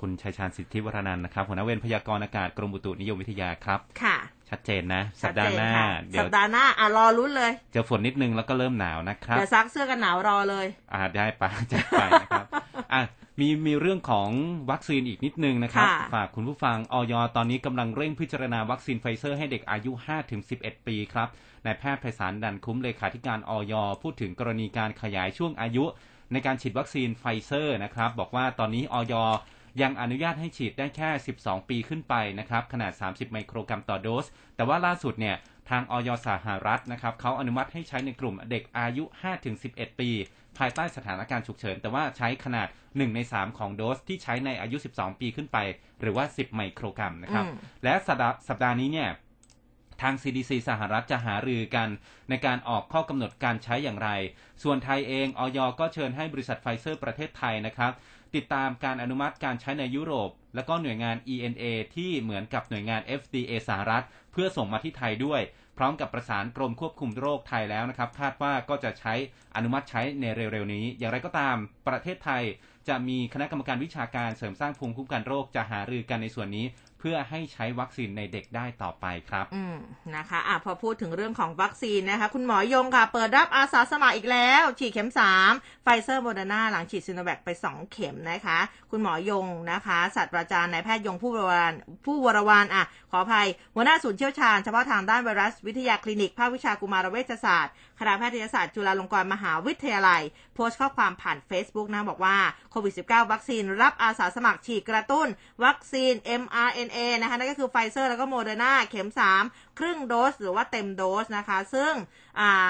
[0.00, 4.16] คุณชัยชาญสิทธิวรนันท์นะครับหัวหน้าเวรพยากรณ์อากาศกรมอุตุนิยมวิทยาครับ ค่ะ
[4.52, 12.46] ชัดเจนนะ สัปดาห์หน้าชัจเดี๋เจยนวค่ะสัปดาห์หน้าอะรอลุ้นเลย เจอฝนนิดนึงแล้วก็เริ่มหนาวนะครับเดี๋ยวซักเสื้อกันหนาวรอเลย อ่าได้ไปจัดไปนะครับ
[12.92, 13.02] อะ
[13.40, 14.28] มีมีเรื่องของ
[14.70, 19.92] วัคซีนอีกนิดนึงนะครับค่ะฝากคุณผู้ฟังออยตอนนี้กำลังเร่งพิจารณาวัคซีนไฟเซอร์ให้เด็กอายุ
[20.38, 21.28] 5-11 ปีครับ
[21.64, 25.84] นายแพทย์ไพศาลดั่นคุ้มเลขาธิการออยพูดถึงกรณีการขยายช่วงอายุ
[26.32, 29.14] ในการฉีดวัคซีนไฟเซอร์นะครับ บอกว่าตอนนี้ออย
[29.82, 31.10] ยังอนุญาตให้ฉีดได้แค่
[31.40, 35.36] 12 ปีขึ้นไปนะครับขนาด 30 ไมโครกรัมต่อโดส แต่ว่าล่าสุดเนี่ย
[35.70, 39.04] ทางออยสหรัฐนะครับเขาอนุมัติให้ใช้ในกลุ่มเด็กอายุ
[39.52, 40.10] 5-11 ปี
[40.58, 45.58] ภายใต้สถานการณ์ฉุกเฉิน แต่ว่าใช้ขนาด 1 ใน 3 ของโดสที่ใช้ในอายุ 12 ปีขึ้นไป
[46.00, 49.10] หรือว่า 10 ไมโครกรัมนะครับอืมและสัปดาห์สัปดาห์นี้เนี่ย
[50.02, 51.88] ทาง CDC สหรัฐจะหารือกัน
[52.30, 54.10] ในการออกข้อกำหนดการใช้อย่างไร
[54.62, 57.92] ส่วนไทยเองออยก็เชิญให้บริษัทไฟเซอร์ประเทศไทยนะครับ
[58.36, 61.64] ติดตามการอนุมัติการใช้ในยุโรป และก็หน่วยงาน EMA
[61.96, 65.40] ที่เหมือนกับหน่วยงาน FDA สหรัฐ เพื่อส่งมาที่ไทยด้วย
[65.78, 69.14] พร้อมกับประสานกรมควบคุมโรคไทยแล้วนะครับ คาดว่าก็จะใช้
[69.56, 71.56] อนุมัติใช้ในเร็วๆนี้ อย่างไรก็ตาม
[71.88, 72.42] ประเทศไทย
[72.88, 76.66] จะมีคณะกรรมการวิชาการเสริมสร้างภูมิคุ้มกันโรคจะหารือกันในส่วนนี้
[77.04, 79.76] เพื่อให้ใช้วัคซีนในเด็กได้ต่อไปครับ อืม
[80.16, 85.10] นะคะอะพอพูดถึงเรื่องของวัคซีนนะคะ คุณหมอยงค่ะ เปิดรับอาสาสมัครอีกแล้ว ฉีดเข็ม
[85.46, 88.58] 3ไฟเซอร์โมเดอร์นาหลังฉีดซิโนแวคไป2เข็มนะคะ
[88.90, 91.72] คุณหมอยงนะคะศาสตราจารย์นายแพทย์ยงภู่วรวรรณ
[92.06, 100.22] ภู่วรวรรณอะ ขออภัย หัวหน้าศูนย์เชี่ยวชาญเฉพาะทางด้านไวรัสวิทยาคลินิก ภาควิชากุมารเวชศาสตร์คณะแพทยศาสตร์จุฬาลงกรณ์มหาวิทยาลัย
[100.54, 102.36] โพสต์ข้อความผ่าน Facebook นะบอกว่า
[102.70, 105.28] โควิด -19 วัคซีนรับอาสาสมัครฉีดกระตุ้น
[105.64, 109.08] วัคซีน mRNA นะคะนั่นก็คือไฟเซอร์แล้วก็โมเดอร์นาเข็ม
[109.42, 111.92] 3ครึ่งโดสหรือว่าเต็มโดสนะคะ ซึ่ง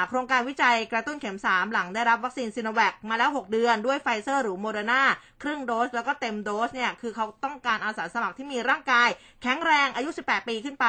[0.09, 5.03] โครงการวิจัยกระตุ้นเข็ม 3 หลังได้รับวัคซีนซิโนแวคมาแล้ว 6 เดือนด้วยไฟเซอร์หรือโมเดอร์นา
[5.43, 9.09] ครึ่งโดสแล้วก็เต็มโดสเนี่ยคือเขาต้องการอาสาสมัครที่มีร่างกาย
[9.43, 10.87] แข็งแรงอายุ 18 ปีขึ้นไป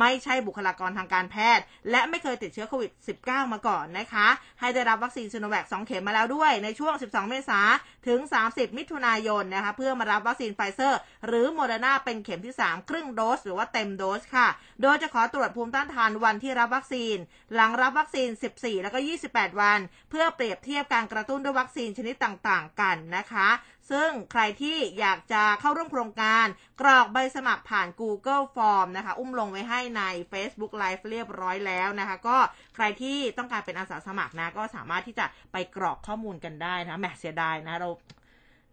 [0.00, 2.90] ไม่ใช่บุคลากรทางการแพทย์ และไม่เคยติดเชื้อโควิด
[3.22, 4.28] -19 มาก่อนนะคะ
[4.60, 7.60] ให้ได้รับวัคซีนซิโนแวค2เข็มมาแล้วด้วยในช่วง 12 เมษา
[8.06, 14.48] ถึง 30 มิถุนายนนะคะเพื่อมารับวัคซีนไฟเซอร์หรือโมเดอร์นาเป็นเข็มที่ 3 ครึ่งโดสหรือว่าเต็มโดสค่ะ
[14.82, 17.16] โดยจะขอตรวจภูมิต้านทานวันที่รับวัคซีน
[17.54, 18.98] หลังรับวัคซีน 14 แล้วก็
[19.28, 19.78] 28 วัน
[20.10, 23.48] เพื่อเปรียบเทียบการกระตุ้นด้วยวัคซีนชนิดต่างๆ กันนะคะ
[23.90, 26.46] ซึ่งใครที่อยากจะเข้าร่วมโครงการ
[26.80, 30.02] กรอกใบสมัครผ่าน Google Form นะคะ อุ้มลงไว้ให้ใน
[30.32, 32.36] Facebook Live เรียบร้อยแล้วนะคะ ก็
[32.74, 37.88] ใครที่ต้องการเป็นอาสาสมัครนะ ก็สามารถที่จะไปกรอกข้อมูลกันได้นะแหมเสียดายนะเรา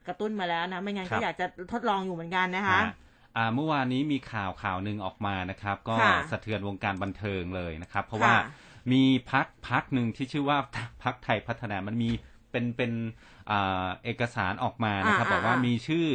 [0.08, 2.80] กระตุ้นมาแล้วนะ ไม่งั้นครัก็บอยากจะทดลองอยู่เหมือนกันนะคะ
[3.38, 8.44] อ่าอ่าเมื่อวานนี้มีข่าวข่าวหนึ่งออกมานะครับ ก็ค่ะสะเทือนวงการบันเทิงเลยนะครับ เพราะว่าค่ะ
[8.92, 10.58] มีพักพักหนึ่งที่ชื่อว่า
[11.04, 12.12] พักไทยพัฒนามันมี
[12.52, 12.92] เป็นเป็น
[13.52, 16.08] อ่าเอกสารออกมานะครับอ่าบอกว่าอ่ามีมีชื่อ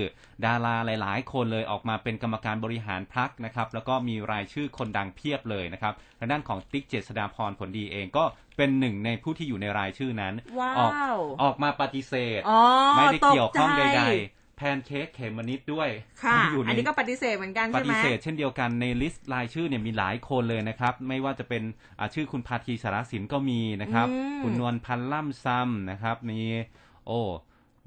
[0.47, 8.25] ดาราหลาย ๆ คนเลยออกมาเป็นกรรมการบริหารพักนะครับ แล้วก็มีรายชื่อคนดังเพียบเลยนะครับทางด้านของติ๊กเจษฎาพรผลดีเองก็
[8.57, 12.61] เป็นหนึ่งในผู้ที่อยู่ในรายชื่อนั้นว้าออกวออกมาปฏิเสธอ๋อ
[12.97, 15.89] ไม่ได้เกี่ยวข้องตใใจดๆ แพนเค้กเขมมนิดด้วย
[16.25, 21.63] ค่ะอยู่ในอันนี้ก็ปฏิเสธเหมือนกันปใช่ไหมฏิเสธเช่นเดียวกันในลิสต์รายชื่อเนี่ยมีหลายคนเลยนะครับ ไม่ว่าจะเป็น
[21.99, 26.41] อ่าชื่อคุณพาทีสารสินก็มีนะครับอืมคุณนวลพันธ์ล่ำซ้ำนะครับมี
[27.07, 27.21] โอ้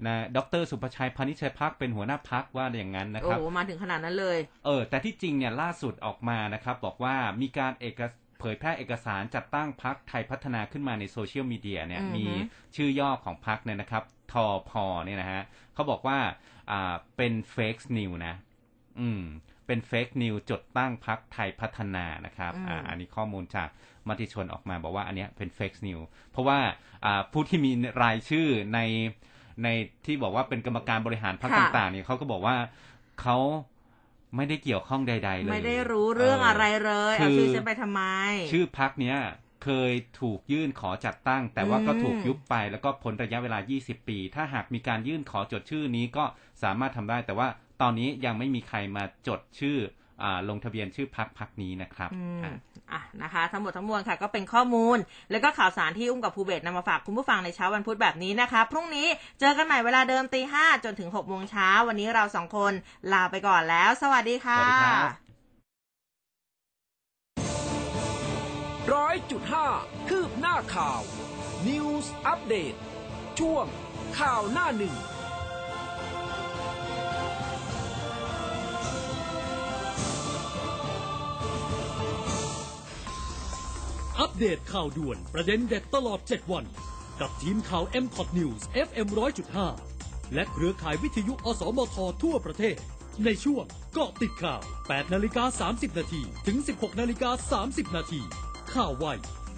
[0.05, 8.01] นะดรสุภชัยพานิชยพักเป็นหัวหน้าพักว่าอย่างนั้นนะคโอ้รับโหมาถึงขนาดนั้นเลย เออ แต่ที่จริงเนี่ยล่าสุดออกมานะครับ บอกว่ามีการเอก
[8.39, 12.25] เผยแพร่เอกสารจัดตั้งพรรคไทยพัฒนาขึ้นมาในโซเชียลมีเดียเนี่ยอือฮึมี
[12.75, 15.41] ชื่อย่อของพรรคเนี่ยนะครับทอพอเนี่ยนะฮะ
[15.73, 16.17] เขาบอกว่า
[16.71, 18.35] อ่าเป็น fake news นะ
[18.99, 19.21] อืม
[19.67, 23.69] เป็น fake news จดตั้งพรรคไทยพัฒนานะครับอืมอ่าอันนี้ข้อมูลจาก
[24.07, 25.99] มติชนออกมาบอกว่าอันเนี้ยเป็น fake news
[26.31, 26.59] เพราะว่า
[27.05, 27.71] อ่าผู้ที่มี
[28.03, 28.79] รายชื่อใน
[29.63, 29.67] ใน
[30.05, 32.55] ที่บอกว่าเป็นกรรมการบริหารพรรคต่าง ๆ เนี่ยเขาก็บอกว่า
[33.21, 33.37] เขา
[34.35, 38.01] ไม่ได้เกี่ยวข้องใด ๆ เลย ไม่ได้รู้เรื่องอะไรเลยเอาคือชื่อฉันไปทำไม
[38.51, 39.17] ชื่อพักเนี้ย
[39.63, 46.25] เคยถูกยื่นขอจัดตั้ง แต่ว่าก็อืมถูกยุบไปแล้วก็พ้นระยะเวลา 20 ปี ถ้าหากมีการยื่นขอจดชื่อนี้ก็
[46.63, 47.47] สามารถทำได้ แต่ว่า
[47.81, 49.77] ตอนนี้ยังไม่มีใครมาจดชื่อ
[50.23, 52.51] อาลงทะเบียนชื่อพักพักนี้นะครับอืมอะ
[52.91, 54.97] อะนะคะ ทั้งหมดทั้งมวลค่ะ ก็เป็นข้อมูล
[55.31, 59.07] แล้วก็ข่าวสารที่อุ้มกับภูเบศนำมาฝากคุณผู้ฟังในเช้าวันพุธแบบนี้นะคะ พรุ่งนี้
[59.39, 62.73] เจอกันใหม่เวลาเดิมตีห้าจนถึงหกโมงเช้าวันนี้เราสองคน
[63.13, 65.09] ลาไปก่อนแล้ว สวัสดีค่ะสวัสดีครับ
[68.93, 69.67] ร้อยจุดห้า
[70.09, 71.01] คืบหน้าข่าว
[71.67, 72.73] News อัปเดต
[73.39, 73.65] ช่วง
[74.19, 74.95] ข่าวหน้าหนึ่ง
[84.19, 86.65] อัปเดตข่าวด่วนประเด็นเด็ดตลอด 7 วัน
[87.19, 89.07] กับทีมข่าว m c o t News FM
[89.69, 92.77] 100.5 และเครือข่ายวิทยุ อสมท ทั่วประเทศ
[93.25, 98.21] ในช่วงเกาะติดข่าว 8 นาฬิกา 30 นาทีถึง 16 นาฬิกา 30 นาที
[98.73, 99.05] ข่าวไว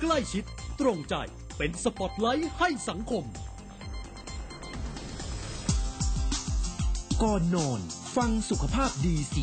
[0.01, 0.43] ใกล้ชิด
[0.79, 1.15] ตรงใจ
[1.57, 3.23] เป็นสปอตไลท์ให้สังคม
[7.23, 7.79] ก่อนนอน
[8.15, 9.33] ฟังสุขภาพดีสี